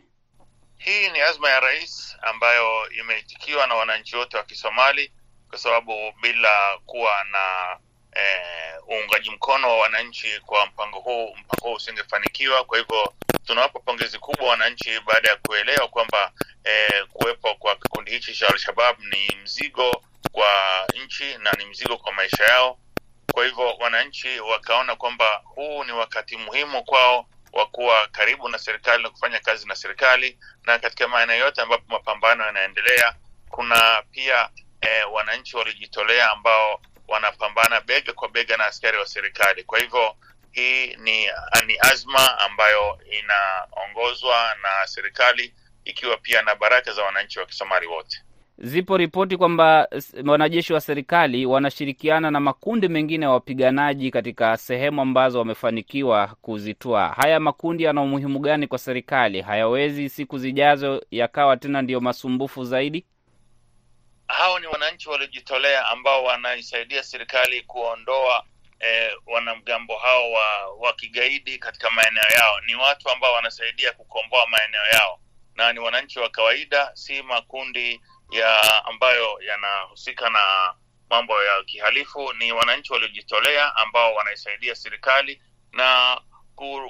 Hii 0.85 1.09
ni 1.09 1.21
azma 1.21 1.49
ya 1.49 1.59
rais 1.59 2.17
ambayo 2.21 2.89
imeitikiwa 2.89 3.67
na 3.67 3.75
wananchi 3.75 4.15
wote 4.15 4.37
wa 4.37 4.43
Kisomali, 4.43 5.11
kwa 5.49 5.57
sababu 5.57 6.11
bila 6.21 6.77
kuwa 6.85 7.23
na 7.23 7.77
uungaji 8.91 9.29
eh, 9.29 9.35
mkono 9.35 9.69
wa 9.69 9.77
wananchi 9.77 10.39
kwa 10.45 10.65
mpango 10.65 10.99
huu, 10.99 11.35
mpango 11.35 11.67
huu 11.67 11.73
usingefanikiwa. 11.73 12.63
Kwa 12.63 12.77
hivyo 12.77 13.13
tunawapa 13.45 13.79
pongezi 13.79 14.19
kubwa 14.19 14.49
wananchi 14.49 14.99
baada 14.99 15.29
ya 15.29 15.35
kuelewa 15.35 15.87
kwamba 15.87 16.31
eh, 16.63 17.05
kuwepo 17.13 17.55
kwa 17.55 17.75
kikundi 17.75 18.11
hichi 18.11 18.35
cha 18.35 18.47
Al-Shabab 18.47 18.99
ni 18.99 19.35
mzigo 19.43 20.03
kwa 20.31 20.47
nchi 21.05 21.37
na 21.37 21.51
ni 21.51 21.65
mzigo 21.65 21.97
kwa 21.97 22.13
maisha 22.13 22.43
yao. 22.43 22.79
Kwa 23.33 23.45
hivyo 23.45 23.75
wananchi 23.75 24.39
wakaona 24.39 24.95
kwamba 24.95 25.41
huu 25.43 25.83
ni 25.83 25.91
wakati 25.91 26.37
muhimu 26.37 26.83
kwao 26.83 27.25
wa 27.53 27.65
kuwa 27.65 28.07
karibu 28.07 28.49
na 28.49 28.57
serikali 28.59 29.03
na 29.03 29.09
kufanya 29.09 29.39
kazi 29.39 29.67
na 29.67 29.75
serikali, 29.75 30.39
na 30.63 30.79
katika 30.79 31.07
maeneo 31.07 31.35
yote 31.37 31.61
ambapo 31.61 31.83
mapambano 31.87 32.45
yanaendelea, 32.45 33.15
kuna 33.49 34.03
pia 34.11 34.49
eh, 34.81 35.13
wananchi 35.13 35.57
walijitolea 35.57 36.31
ambao 36.31 36.81
wanapambana 37.07 37.81
bega 37.81 38.13
kwa 38.13 38.29
bega 38.29 38.57
na 38.57 38.65
askari 38.65 38.97
wa 38.97 39.05
serikali. 39.05 39.63
Kwa 39.63 39.79
hivyo 39.79 40.15
hii 40.51 40.95
ni, 40.95 41.27
ni 41.65 41.77
azma 41.81 42.39
ambayo 42.39 42.99
inaongozwa 43.11 44.55
na 44.61 44.87
serikali 44.87 45.53
ikiwa 45.85 46.17
pia 46.17 46.41
na 46.41 46.55
baraka 46.55 46.93
za 46.93 47.03
wananchi 47.03 47.39
wa 47.39 47.45
Kisomali 47.45 47.87
wote. 47.87 48.21
Zipo 48.65 48.97
ripoti 48.97 49.37
kwamba 49.37 49.87
wanajeshi 50.25 50.73
wa 50.73 50.81
serikali 50.81 51.45
wanashirikiana 51.45 52.31
na 52.31 52.39
makundi 52.39 52.87
mengine 52.87 53.25
ya 53.25 53.31
wapiganaji 53.31 54.11
katika 54.11 54.57
sehemu 54.57 55.01
ambazo 55.01 55.39
wamefanikiwa 55.39 56.27
kuzitoa. 56.41 57.07
Haya 57.07 57.39
makundi 57.39 57.83
yana 57.83 58.01
umuhimu 58.01 58.39
gani 58.39 58.67
kwa 58.67 58.77
serikali? 58.77 59.41
Hayawezi 59.41 60.09
siku 60.09 60.37
zijazo 60.37 61.05
yakawa 61.11 61.57
tena 61.57 61.81
ndiyo 61.81 61.99
masumbufu 62.01 62.63
zaidi? 62.63 63.05
Hao 64.27 64.59
ni 64.59 64.67
wananchi 64.67 65.09
waliojitolea 65.09 65.87
ambao 65.87 66.23
wanaisaidia 66.23 67.03
serikali 67.03 67.61
kuondoa 67.61 68.43
eh, 68.79 69.11
wanamgambo 69.25 69.97
hao 69.97 70.31
wa, 70.31 70.67
wa 70.79 70.93
kigaidi 70.93 71.57
katika 71.57 71.89
maeneo 71.91 72.23
yao. 72.39 72.61
Ni 72.67 72.75
watu 72.75 73.09
ambao 73.09 73.33
wanasaidia 73.33 73.91
kukomboa 73.93 74.47
maeneo 74.47 74.83
yao, 74.93 75.19
na 75.55 75.73
ni 75.73 75.79
wananchi 75.79 76.19
wa 76.19 76.29
kawaida, 76.29 76.91
si 76.93 77.21
makundi 77.23 78.01
ya 78.33 78.85
ambayo 78.85 79.39
yanahusika 79.41 80.29
na 80.29 80.73
mambo 81.09 81.43
ya 81.43 81.63
kihalifu. 81.63 82.33
Ni 82.33 82.51
wananchi 82.51 82.93
waliojitolea 82.93 83.75
ambao 83.75 84.13
wanaisaidia 84.15 84.75
serikali, 84.75 85.41
na 85.71 86.21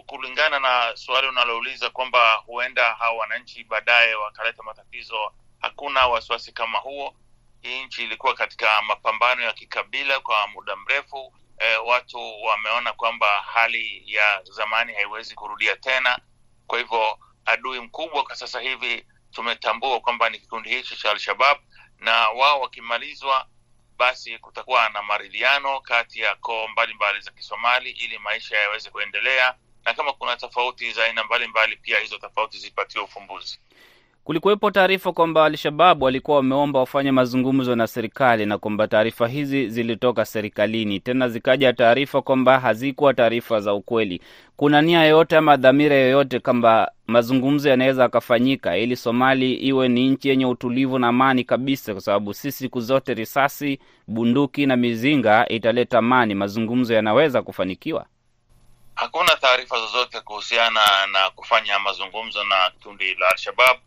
kulingana 0.06 0.60
na 0.60 0.92
suali 0.98 1.28
unalouliza 1.28 1.90
kwamba 1.90 2.34
huenda 2.34 2.94
hao 2.94 3.18
wananchi 3.18 3.64
baadaye 3.64 4.16
wakaleta 4.16 4.64
matatizo, 4.64 5.34
hakuna 5.62 6.08
wasiwasi 6.08 6.52
kama 6.52 6.80
huo. 6.80 7.16
Hii 7.62 7.84
nchi 7.86 8.04
ilikuwa 8.04 8.34
katika 8.34 8.82
mapambano 8.82 9.42
ya 9.42 9.54
kikabila 9.54 10.20
kwa 10.20 10.48
muda 10.48 10.76
mrefu. 10.76 11.34
E, 11.58 11.76
watu 11.78 12.42
wameona 12.44 12.94
kwamba 12.94 13.28
hali 13.42 14.04
ya 14.14 14.42
zamani 14.44 14.94
haiwezi 14.94 15.36
kurudia 15.36 15.76
tena. 15.76 16.20
Kwa 16.68 16.80
hivyo 16.80 17.20
adui 17.46 17.80
mkubwa 17.80 18.24
kwa 18.24 18.36
sasa 18.36 18.60
hivi 18.62 19.06
tumetambua 19.34 20.00
kwamba 20.00 20.30
ni 20.30 20.40
kikundi 20.40 20.70
hichi 20.70 20.98
cha 20.98 21.12
Al-Shabab, 21.12 21.58
na 22.00 22.30
wao 22.30 22.62
wakimalizwa, 22.62 23.48
basi 23.98 24.38
kutakuwa 24.40 24.90
na 24.90 25.04
maridhiano 25.04 25.82
kati 25.82 26.20
ya 26.20 26.36
koo 26.36 26.68
mbalimbali 26.68 27.22
za 27.22 27.32
Kisomali 27.32 27.90
ili 27.92 28.18
maisha 28.20 28.58
yaweze 28.58 28.90
kuendelea, 28.90 29.56
na 29.86 29.94
kama 29.94 30.14
kuna 30.14 30.38
tofauti 30.38 30.92
za 30.92 31.04
aina 31.06 31.24
mbalimbali, 31.24 31.78
pia 31.78 32.00
hizo 32.00 32.18
tofauti 32.18 32.58
zipatiwe 32.58 33.04
ufumbuzi. 33.04 33.60
Kulikuwepo 34.24 34.72
taarifa 34.72 35.12
kwamba 35.12 35.46
Al-Shababu 35.46 36.06
walikuwa 36.06 36.38
wameomba 36.38 36.80
wafanye 36.80 37.12
mazungumzo 37.12 37.76
na 37.76 37.88
serikali 37.88 38.46
na 38.46 38.58
kwamba 38.58 38.88
taarifa 38.88 39.28
hizi 39.28 39.70
zilitoka 39.70 40.26
serikalini, 40.26 41.00
tena 41.00 41.30
zikaja 41.30 41.74
taarifa 41.74 42.22
kwamba 42.22 42.60
hazikuwa 42.60 43.14
taarifa 43.14 43.60
za 43.60 43.74
ukweli. 43.74 44.22
Kuna 44.58 44.82
nia 44.82 45.02
yoyote 45.04 45.38
ama 45.38 45.58
dhamira 45.58 45.96
yoyote 45.96 46.40
kwamba 46.40 46.92
mazungumzo 47.08 47.70
yanaweza 47.70 48.06
akafanyika 48.06 48.78
ili 48.78 48.96
Somali 48.96 49.54
iwe 49.54 49.88
ni 49.88 50.10
nchi 50.10 50.30
yenye 50.30 50.46
utulivu 50.46 51.00
na 51.00 51.08
amani 51.08 51.44
kabisa? 51.44 51.92
Kwa 51.94 52.02
sababu 52.02 52.34
si 52.34 52.52
siku 52.52 52.82
zote 52.82 53.14
risasi, 53.14 53.80
bunduki 54.08 54.66
na 54.66 54.76
mizinga 54.76 55.50
italeta 55.50 55.98
amani. 55.98 56.36
Mazungumzo 56.36 56.94
yanaweza 56.94 57.42
kufanikiwa? 57.42 58.06
Hakuna 58.96 59.36
taarifa 59.42 59.76
zozote 59.80 60.20
kuhusiana 60.20 60.82
na 61.14 61.30
kufanya 61.36 61.80
mazungumzo 61.80 62.44
na 62.44 62.72
kundi 62.84 63.16
la 63.16 63.30
Alshabab. 63.32 63.78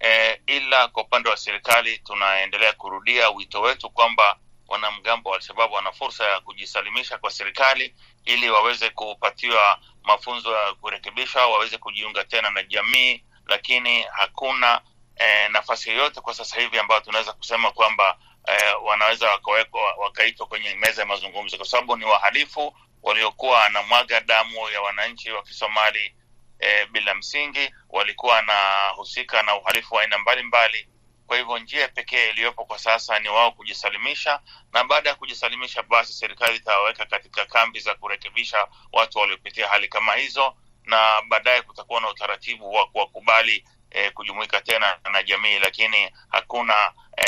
E, 0.00 0.40
ila 0.46 0.88
kwa 0.88 1.02
upande 1.02 1.28
wa 1.30 1.36
serikali 1.36 1.98
tunaendelea 1.98 2.72
kurudia 2.72 3.30
wito 3.30 3.60
wetu 3.60 3.90
kwamba 3.90 4.38
wanamgambo 4.68 5.30
wa 5.30 5.36
Alshababu 5.36 5.74
wana 5.74 5.92
fursa 5.92 6.24
ya 6.24 6.40
kujisalimisha 6.40 7.18
kwa 7.18 7.30
serikali 7.30 7.94
ili 8.24 8.50
waweze 8.50 8.90
kupatiwa 8.90 9.78
mafunzo 10.02 10.52
ya 10.52 10.74
kurekebishwa, 10.74 11.46
waweze 11.46 11.78
kujiunga 11.78 12.24
tena 12.24 12.50
na 12.50 12.62
jamii, 12.62 13.24
lakini 13.46 14.02
hakuna 14.02 14.80
eh, 15.16 15.50
nafasi 15.50 15.90
yoyote 15.90 16.20
kwa 16.20 16.34
sasa 16.34 16.60
hivi 16.60 16.78
ambayo 16.78 17.00
tunaweza 17.00 17.32
kusema 17.32 17.70
kwamba 17.72 18.18
eh, 18.46 18.74
wanaweza 18.84 19.30
wakawekwa 19.30 19.92
wakaitwa 19.94 20.46
kwenye 20.46 20.74
meza 20.74 21.02
ya 21.02 21.08
mazungumzo, 21.08 21.56
kwa 21.56 21.66
sababu 21.66 21.96
ni 21.96 22.04
wahalifu 22.04 22.76
waliokuwa 23.02 23.58
wanamwaga 23.58 24.20
damu 24.20 24.68
ya 24.70 24.80
wananchi 24.82 25.30
wa 25.30 25.42
Kisomali 25.42 26.14
eh, 26.58 26.88
bila 26.92 27.14
msingi, 27.14 27.74
walikuwa 27.88 28.34
wanahusika 28.34 29.42
na 29.42 29.56
uhalifu 29.56 29.94
wa 29.94 30.02
aina 30.02 30.18
mbalimbali. 30.18 30.88
Kwa 31.26 31.36
hivyo 31.36 31.58
njia 31.58 31.88
pekee 31.88 32.30
iliyopo 32.30 32.64
kwa 32.64 32.78
sasa 32.78 33.18
ni 33.18 33.28
wao 33.28 33.52
kujisalimisha, 33.52 34.40
na 34.72 34.84
baada 34.84 35.08
ya 35.10 35.14
kujisalimisha, 35.16 35.82
basi 35.82 36.12
serikali 36.12 36.56
itawaweka 36.56 37.06
katika 37.06 37.44
kambi 37.46 37.80
za 37.80 37.94
kurekebisha 37.94 38.68
watu 38.92 39.18
waliopitia 39.18 39.68
hali 39.68 39.88
kama 39.88 40.14
hizo, 40.14 40.54
na 40.84 41.22
baadaye 41.28 41.62
kutakuwa 41.62 42.00
na 42.00 42.08
utaratibu 42.10 42.72
wa 42.72 42.86
kuwakubali 42.86 43.64
E, 43.90 44.10
kujumuika 44.10 44.60
tena 44.60 44.98
na 45.12 45.22
jamii, 45.22 45.58
lakini 45.58 46.10
hakuna 46.28 46.74
e, 47.16 47.24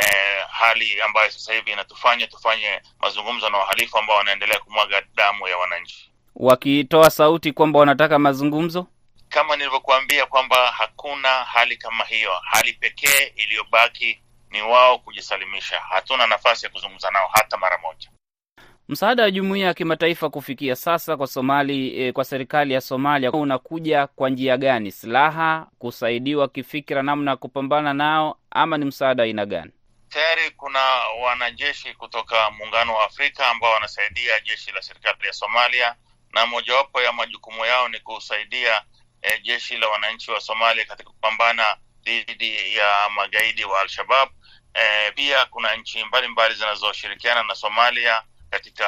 hali 0.50 1.00
ambayo 1.02 1.30
sasa 1.30 1.54
hivi 1.54 1.72
inatufanya 1.72 2.26
tufanye 2.26 2.80
mazungumzo 3.00 3.50
na 3.50 3.58
wahalifu 3.58 3.98
ambao 3.98 4.16
wanaendelea 4.16 4.58
kumwaga 4.58 5.02
damu 5.14 5.48
ya 5.48 5.56
wananchi, 5.58 6.10
wakitoa 6.36 7.10
sauti 7.10 7.52
kwamba 7.52 7.78
wanataka 7.78 8.18
mazungumzo. 8.18 8.86
Kama 9.28 9.56
nilivyokuambia 9.56 10.26
kwamba 10.26 10.70
hakuna 10.70 11.28
hali 11.28 11.76
kama 11.76 12.04
hiyo. 12.04 12.32
Hali 12.44 12.72
pekee 12.72 13.32
iliyobaki 13.36 14.22
ni 14.50 14.62
wao 14.62 14.98
kujisalimisha. 14.98 15.80
Hatuna 15.80 16.26
nafasi 16.26 16.66
ya 16.66 16.72
kuzungumza 16.72 17.10
nao 17.10 17.30
hata 17.32 17.56
mara 17.56 17.78
moja. 17.78 18.10
Msaada 18.88 19.22
wa 19.22 19.30
jumuiya 19.30 19.66
ya 19.66 19.74
kimataifa 19.74 20.30
kufikia 20.30 20.76
sasa 20.76 21.16
kwa 21.16 21.26
Somali 21.26 22.00
eh, 22.02 22.12
kwa 22.12 22.24
serikali 22.24 22.74
ya 22.74 22.80
Somalia 22.80 23.32
unakuja 23.32 24.06
kwa 24.06 24.30
njia 24.30 24.56
gani? 24.56 24.92
Silaha, 24.92 25.66
kusaidiwa 25.78 26.48
kifikira, 26.48 27.02
namna 27.02 27.30
ya 27.30 27.36
kupambana 27.36 27.94
nao, 27.94 28.38
ama 28.50 28.78
ni 28.78 28.84
msaada 28.84 29.22
aina 29.22 29.46
gani? 29.46 29.70
Tayari 30.08 30.50
kuna 30.50 30.80
wanajeshi 31.22 31.94
kutoka 31.94 32.50
Muungano 32.50 32.94
wa 32.94 33.04
Afrika 33.04 33.46
ambao 33.46 33.72
wanasaidia 33.72 34.40
jeshi 34.40 34.72
la 34.72 34.82
serikali 34.82 35.26
ya 35.26 35.32
Somalia, 35.32 35.94
na 36.32 36.46
mojawapo 36.46 37.00
ya 37.02 37.12
majukumu 37.12 37.64
yao 37.66 37.88
ni 37.88 38.00
kusaidia 38.00 38.82
eh, 39.22 39.42
jeshi 39.42 39.76
la 39.76 39.88
wananchi 39.88 40.30
wa 40.30 40.40
Somalia 40.40 40.84
katika 40.84 41.10
kupambana 41.10 41.76
dhidi 42.04 42.76
ya 42.76 43.08
magaidi 43.14 43.64
wa 43.64 43.80
Al-Shabab. 43.80 44.28
Eh, 44.74 45.12
pia 45.14 45.44
kuna 45.46 45.76
nchi 45.76 46.04
mbalimbali 46.04 46.54
zinazoshirikiana 46.54 47.42
na 47.42 47.54
Somalia 47.54 48.22
katika 48.50 48.86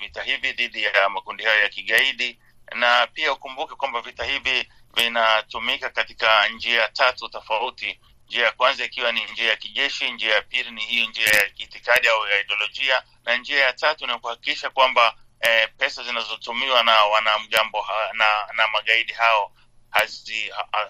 vita 0.00 0.22
hivi 0.22 0.52
dhidi 0.52 0.82
ya 0.82 1.08
makundi 1.08 1.44
hayo 1.44 1.62
ya 1.62 1.68
kigaidi, 1.68 2.38
na 2.74 3.06
pia 3.06 3.32
ukumbuke 3.32 3.74
kwamba 3.74 4.00
vita 4.00 4.24
hivi 4.24 4.68
vinatumika 4.94 5.90
katika 5.90 6.48
njia 6.48 6.88
tatu 6.88 7.28
tofauti. 7.28 8.00
Njia 8.26 8.44
ya 8.44 8.52
kwanza 8.52 8.84
ikiwa 8.84 9.12
ni 9.12 9.24
njia 9.24 9.48
ya 9.50 9.56
kijeshi, 9.56 10.10
njia 10.10 10.34
ya 10.34 10.42
pili 10.42 10.70
ni 10.70 10.80
hiyo 10.80 11.06
njia 11.06 11.28
ya 11.28 11.46
itikadi 11.56 12.08
au 12.08 12.26
ya 12.28 12.40
ideolojia, 12.40 13.02
na 13.24 13.36
njia 13.36 13.60
ya 13.64 13.72
tatu 13.72 14.06
ni 14.06 14.18
kuhakikisha 14.18 14.70
kwamba 14.70 15.14
eh, 15.40 15.68
pesa 15.78 16.02
zinazotumiwa 16.02 16.82
na 16.82 17.04
wanamgambo 17.04 17.86
na, 18.12 18.26
na 18.56 18.68
magaidi 18.68 19.12
hao 19.12 19.52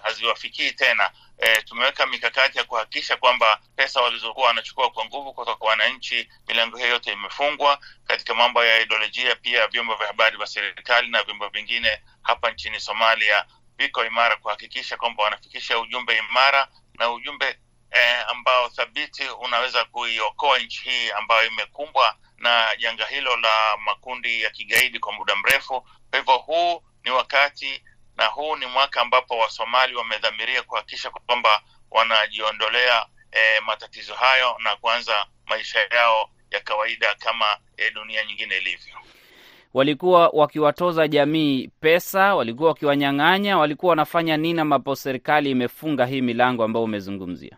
haziwafikii 0.03 0.63
hazi 0.63 0.75
tena. 0.75 1.11
E, 1.37 1.61
tumeweka 1.61 2.05
mikakati 2.07 2.57
ya 2.57 2.63
kuhakikisha 2.63 3.17
kwamba 3.17 3.61
pesa 3.75 4.01
walizokuwa 4.01 4.47
wanachukua 4.47 4.89
kwa 4.91 5.05
nguvu 5.05 5.33
kutoka 5.33 5.65
wananchi, 5.65 6.29
milango 6.47 6.77
hiyo 6.77 6.89
yote 6.89 7.11
imefungwa. 7.13 7.79
Katika 8.07 8.33
mambo 8.35 8.65
ya 8.65 8.79
ideolojia, 8.81 9.35
pia 9.35 9.67
vyombo 9.67 9.95
vya 9.95 10.07
habari 10.07 10.37
vya 10.37 10.47
serikali 10.47 11.09
na 11.09 11.23
vyombo 11.23 11.49
vingine 11.49 12.01
hapa 12.21 12.51
nchini 12.51 12.79
Somalia 12.79 13.45
viko 13.77 14.05
imara 14.05 14.35
kuhakikisha 14.37 14.97
kwamba 14.97 15.23
wanafikisha 15.23 15.79
ujumbe 15.79 16.17
imara 16.17 16.67
na 16.93 17.11
ujumbe 17.11 17.59
eh, 17.91 18.25
ambao 18.29 18.69
thabiti 18.69 19.23
unaweza 19.29 19.85
kuiokoa 19.85 20.59
nchi 20.59 20.89
hii 20.89 21.11
ambayo 21.11 21.47
imekumbwa 21.47 22.15
na 22.37 22.75
janga 22.79 23.05
hilo 23.05 23.37
la 23.37 23.77
makundi 23.85 24.41
ya 24.41 24.49
kigaidi 24.49 24.99
kwa 24.99 25.13
muda 25.13 25.35
mrefu. 25.35 25.81
Kwa 26.09 26.19
hivyo 26.19 26.37
huu 26.37 26.83
ni 27.03 27.11
wakati 27.11 27.83
na 28.19 28.25
huu 28.25 28.55
ni 28.55 28.65
mwaka 28.65 29.01
ambapo 29.01 29.37
Wasomali 29.37 29.95
wamedhamiria 29.95 30.63
kuhakikisha 30.63 31.09
kwamba 31.09 31.61
wanajiondolea 31.91 33.05
e, 33.31 33.59
matatizo 33.65 34.13
hayo 34.13 34.55
na 34.63 34.75
kuanza 34.75 35.25
maisha 35.45 35.79
yao 35.79 36.29
ya 36.51 36.59
kawaida 36.59 37.15
kama 37.15 37.45
e, 37.77 37.91
dunia 37.91 38.25
nyingine 38.25 38.57
ilivyo. 38.57 38.95
Walikuwa 39.73 40.29
wakiwatoza 40.33 41.07
jamii 41.07 41.67
pesa, 41.79 42.35
walikuwa 42.35 42.69
wakiwanyang'anya, 42.69 43.57
walikuwa 43.57 43.89
wanafanya 43.89 44.37
nini 44.37 44.59
ambapo 44.61 44.95
serikali 44.95 45.51
imefunga 45.51 46.05
hii 46.05 46.21
milango 46.21 46.63
ambayo 46.63 46.83
umezungumzia? 46.85 47.57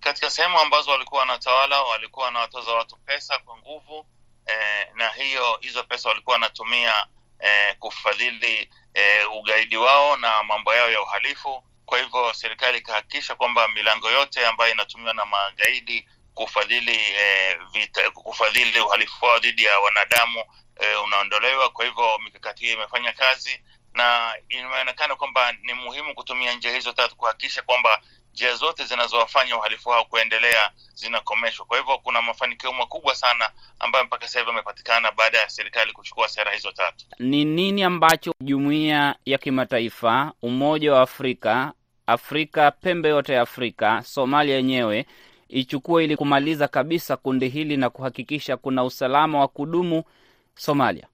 Katika 0.00 0.30
sehemu 0.30 0.58
ambazo 0.58 0.90
walikuwa 0.90 1.20
wanatawala, 1.20 1.82
walikuwa 1.82 2.24
wanawatoza 2.26 2.72
watu 2.72 2.96
pesa 2.96 3.38
kwa 3.38 3.56
nguvu 3.58 4.06
e, 4.46 4.86
na 4.94 5.08
hiyo 5.08 5.58
hizo 5.60 5.82
pesa 5.84 6.08
walikuwa 6.08 6.34
wanatumia 6.34 6.94
e, 7.40 7.74
kufadhili 7.78 8.70
e, 8.94 9.24
ugaidi 9.24 9.76
wao 9.76 10.16
na 10.16 10.42
mambo 10.42 10.74
yao 10.74 10.90
ya 10.90 11.02
uhalifu. 11.02 11.64
Kwa 11.86 11.98
hivyo 11.98 12.32
serikali 12.34 12.78
ikahakikisha 12.78 13.34
kwamba 13.34 13.68
milango 13.68 14.10
yote 14.10 14.46
ambayo 14.46 14.72
inatumiwa 14.72 15.14
na 15.14 15.24
magaidi 15.24 16.08
kufadhili 16.34 16.96
e, 16.96 17.54
vita, 17.72 18.10
kufadhili 18.10 18.80
uhalifu 18.80 19.24
wao 19.24 19.38
dhidi 19.38 19.64
ya 19.64 19.78
wanadamu 19.78 20.44
e, 20.80 20.94
unaondolewa. 20.94 21.70
Kwa 21.70 21.84
hivyo 21.84 22.18
mikakati 22.18 22.64
hiyo 22.64 22.76
imefanya 22.76 23.12
kazi 23.12 23.60
na 23.94 24.34
imeonekana 24.48 25.16
kwamba 25.16 25.52
ni 25.52 25.74
muhimu 25.74 26.14
kutumia 26.14 26.52
njia 26.54 26.72
hizo 26.74 26.92
tatu 26.92 27.16
kuhakikisha 27.16 27.62
kwamba 27.62 28.02
njia 28.34 28.54
zote 28.54 28.84
zinazowafanya 28.84 29.56
uhalifu 29.58 29.90
hao 29.90 30.04
kuendelea 30.04 30.70
zinakomeshwa. 30.94 31.66
Kwa 31.66 31.78
hivyo 31.78 31.98
kuna 31.98 32.22
mafanikio 32.22 32.72
makubwa 32.72 33.14
sana 33.14 33.50
ambayo 33.78 34.04
mpaka 34.04 34.26
sasa 34.26 34.38
hivi 34.38 34.50
amepatikana 34.50 35.12
baada 35.12 35.38
ya 35.38 35.48
serikali 35.48 35.92
kuchukua 35.92 36.28
sera 36.28 36.52
hizo 36.52 36.72
tatu. 36.72 37.06
Ni 37.18 37.44
nini 37.44 37.82
ambacho 37.82 38.34
jumuiya 38.40 39.16
ya 39.24 39.38
kimataifa, 39.38 40.32
Umoja 40.42 40.92
wa 40.92 41.02
Afrika, 41.02 41.72
Afrika, 42.06 42.70
pembe 42.70 43.08
yote 43.08 43.32
ya 43.32 43.42
Afrika, 43.42 44.02
Somalia 44.02 44.56
yenyewe 44.56 45.06
ichukue 45.48 46.04
ili 46.04 46.16
kumaliza 46.16 46.68
kabisa 46.68 47.16
kundi 47.16 47.48
hili 47.48 47.76
na 47.76 47.90
kuhakikisha 47.90 48.56
kuna 48.56 48.84
usalama 48.84 49.40
wa 49.40 49.48
kudumu 49.48 50.04
Somalia? 50.54 51.06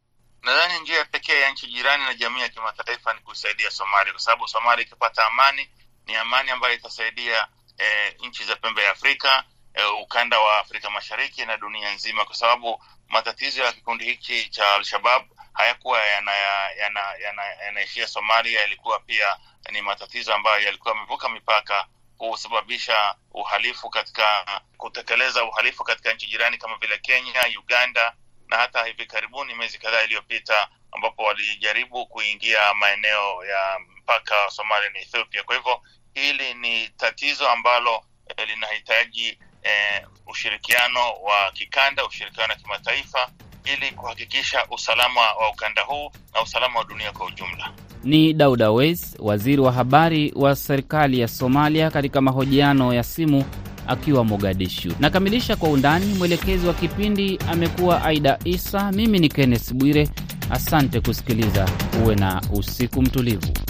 Nadhani 0.43 0.81
njia 0.81 1.05
pekee 1.05 1.41
ya 1.41 1.51
nchi 1.53 1.67
jirani 1.67 2.05
na 2.05 2.15
jamii 2.15 2.41
ya 2.41 2.49
kimataifa 2.49 3.15
ni 3.15 3.21
kusaidia 3.21 3.71
Somalia, 3.71 4.13
kwa 4.13 4.21
sababu 4.23 4.49
Somalia 4.49 4.85
ikipata 4.85 5.27
amani 5.27 5.69
ni 6.09 6.17
amani 6.17 6.51
ambayo 6.51 6.75
itasaidia 6.75 7.49
eh, 7.79 8.15
nchi 8.21 8.45
za 8.45 8.57
pembe 8.57 8.83
ya 8.83 8.91
Afrika 8.91 9.45
eh, 9.75 10.01
ukanda 10.03 10.41
wa 10.41 10.59
Afrika 10.59 10.91
Mashariki 10.91 11.47
na 11.47 11.57
dunia 11.57 11.95
nzima, 11.95 12.25
kwa 12.25 12.35
sababu 12.35 12.83
matatizo 13.09 13.65
ya 13.65 13.73
kikundi 13.73 14.05
hiki 14.05 14.49
cha 14.51 14.75
Al-Shabab 14.75 15.23
hayakuwa 15.53 16.05
yanaishia 16.05 16.83
yana, 16.83 17.01
yana, 17.23 17.43
yana 17.45 18.07
Somalia. 18.09 18.61
Yalikuwa 18.61 19.01
pia 19.01 19.37
ni 19.73 19.83
matatizo 19.83 20.35
ambayo 20.35 20.63
yalikuwa 20.63 20.95
yamevuka 20.95 21.29
mipaka 21.29 21.87
kusababisha 22.19 23.15
uhalifu 23.33 23.91
katika 23.91 24.61
kutekeleza 24.77 25.45
uhalifu 25.45 25.85
katika 25.85 26.13
nchi 26.15 26.27
jirani 26.27 26.59
kama 26.59 26.77
vile 26.77 26.99
Kenya, 26.99 27.45
Uganda 27.59 28.15
na 28.49 28.57
hata 28.57 28.85
hivi 28.85 29.07
karibuni 29.07 29.55
miezi 29.55 29.79
kadhaa 29.79 30.03
iliyopita 30.03 30.69
ambapo 30.93 31.23
walijaribu 31.23 32.07
kuingia 32.07 32.75
maeneo 32.75 33.45
ya 33.45 33.79
mpaka 34.03 34.51
Somalia 34.51 34.91
na 34.91 34.99
Ethiopia. 34.99 35.43
Kwa 35.45 35.57
hivyo 35.57 35.83
hili 36.19 36.55
ni 36.55 36.89
tatizo 36.97 37.49
ambalo 37.49 38.03
eh, 38.37 38.49
linahitaji 38.49 39.39
eh, 39.63 40.07
ushirikiano 40.27 41.01
wa 41.01 41.53
kikanda, 41.53 42.07
ushirikiano 42.07 42.53
wa 42.53 42.59
kimataifa 42.59 43.31
ili 43.65 43.91
kuhakikisha 43.91 44.67
usalama 44.71 45.21
wa 45.21 45.51
ukanda 45.51 45.83
huu 45.83 46.11
na 46.35 46.43
usalama 46.43 46.79
wa 46.79 46.85
dunia 46.85 47.13
kwa 47.13 47.27
ujumla. 47.27 47.73
Ni 48.05 48.33
Dauda 48.33 48.71
Weis, 48.71 49.17
waziri 49.19 49.63
wa 49.63 49.73
habari 49.73 50.33
wa 50.37 50.57
serikali 50.57 51.21
ya 51.21 51.29
Somalia, 51.29 51.91
katika 51.91 52.21
mahojiano 52.21 52.95
ya 52.95 53.03
simu 53.03 53.45
akiwa 53.87 54.25
Mogadishu. 54.25 54.95
Nakamilisha 55.01 55.57
kwa 55.57 55.69
undani. 55.69 56.15
Mwelekezi 56.15 56.67
wa 56.67 56.75
kipindi 56.75 57.39
amekuwa 57.49 58.05
Aida 58.05 58.39
Isa, 58.45 58.93
mimi 58.93 59.19
ni 59.19 59.29
Kenneth 59.29 59.73
Bwire. 59.73 60.09
Asante 60.51 61.01
kusikiliza, 61.01 61.69
uwe 62.05 62.15
na 62.15 62.43
usiku 62.53 63.03
mtulivu. 63.03 63.68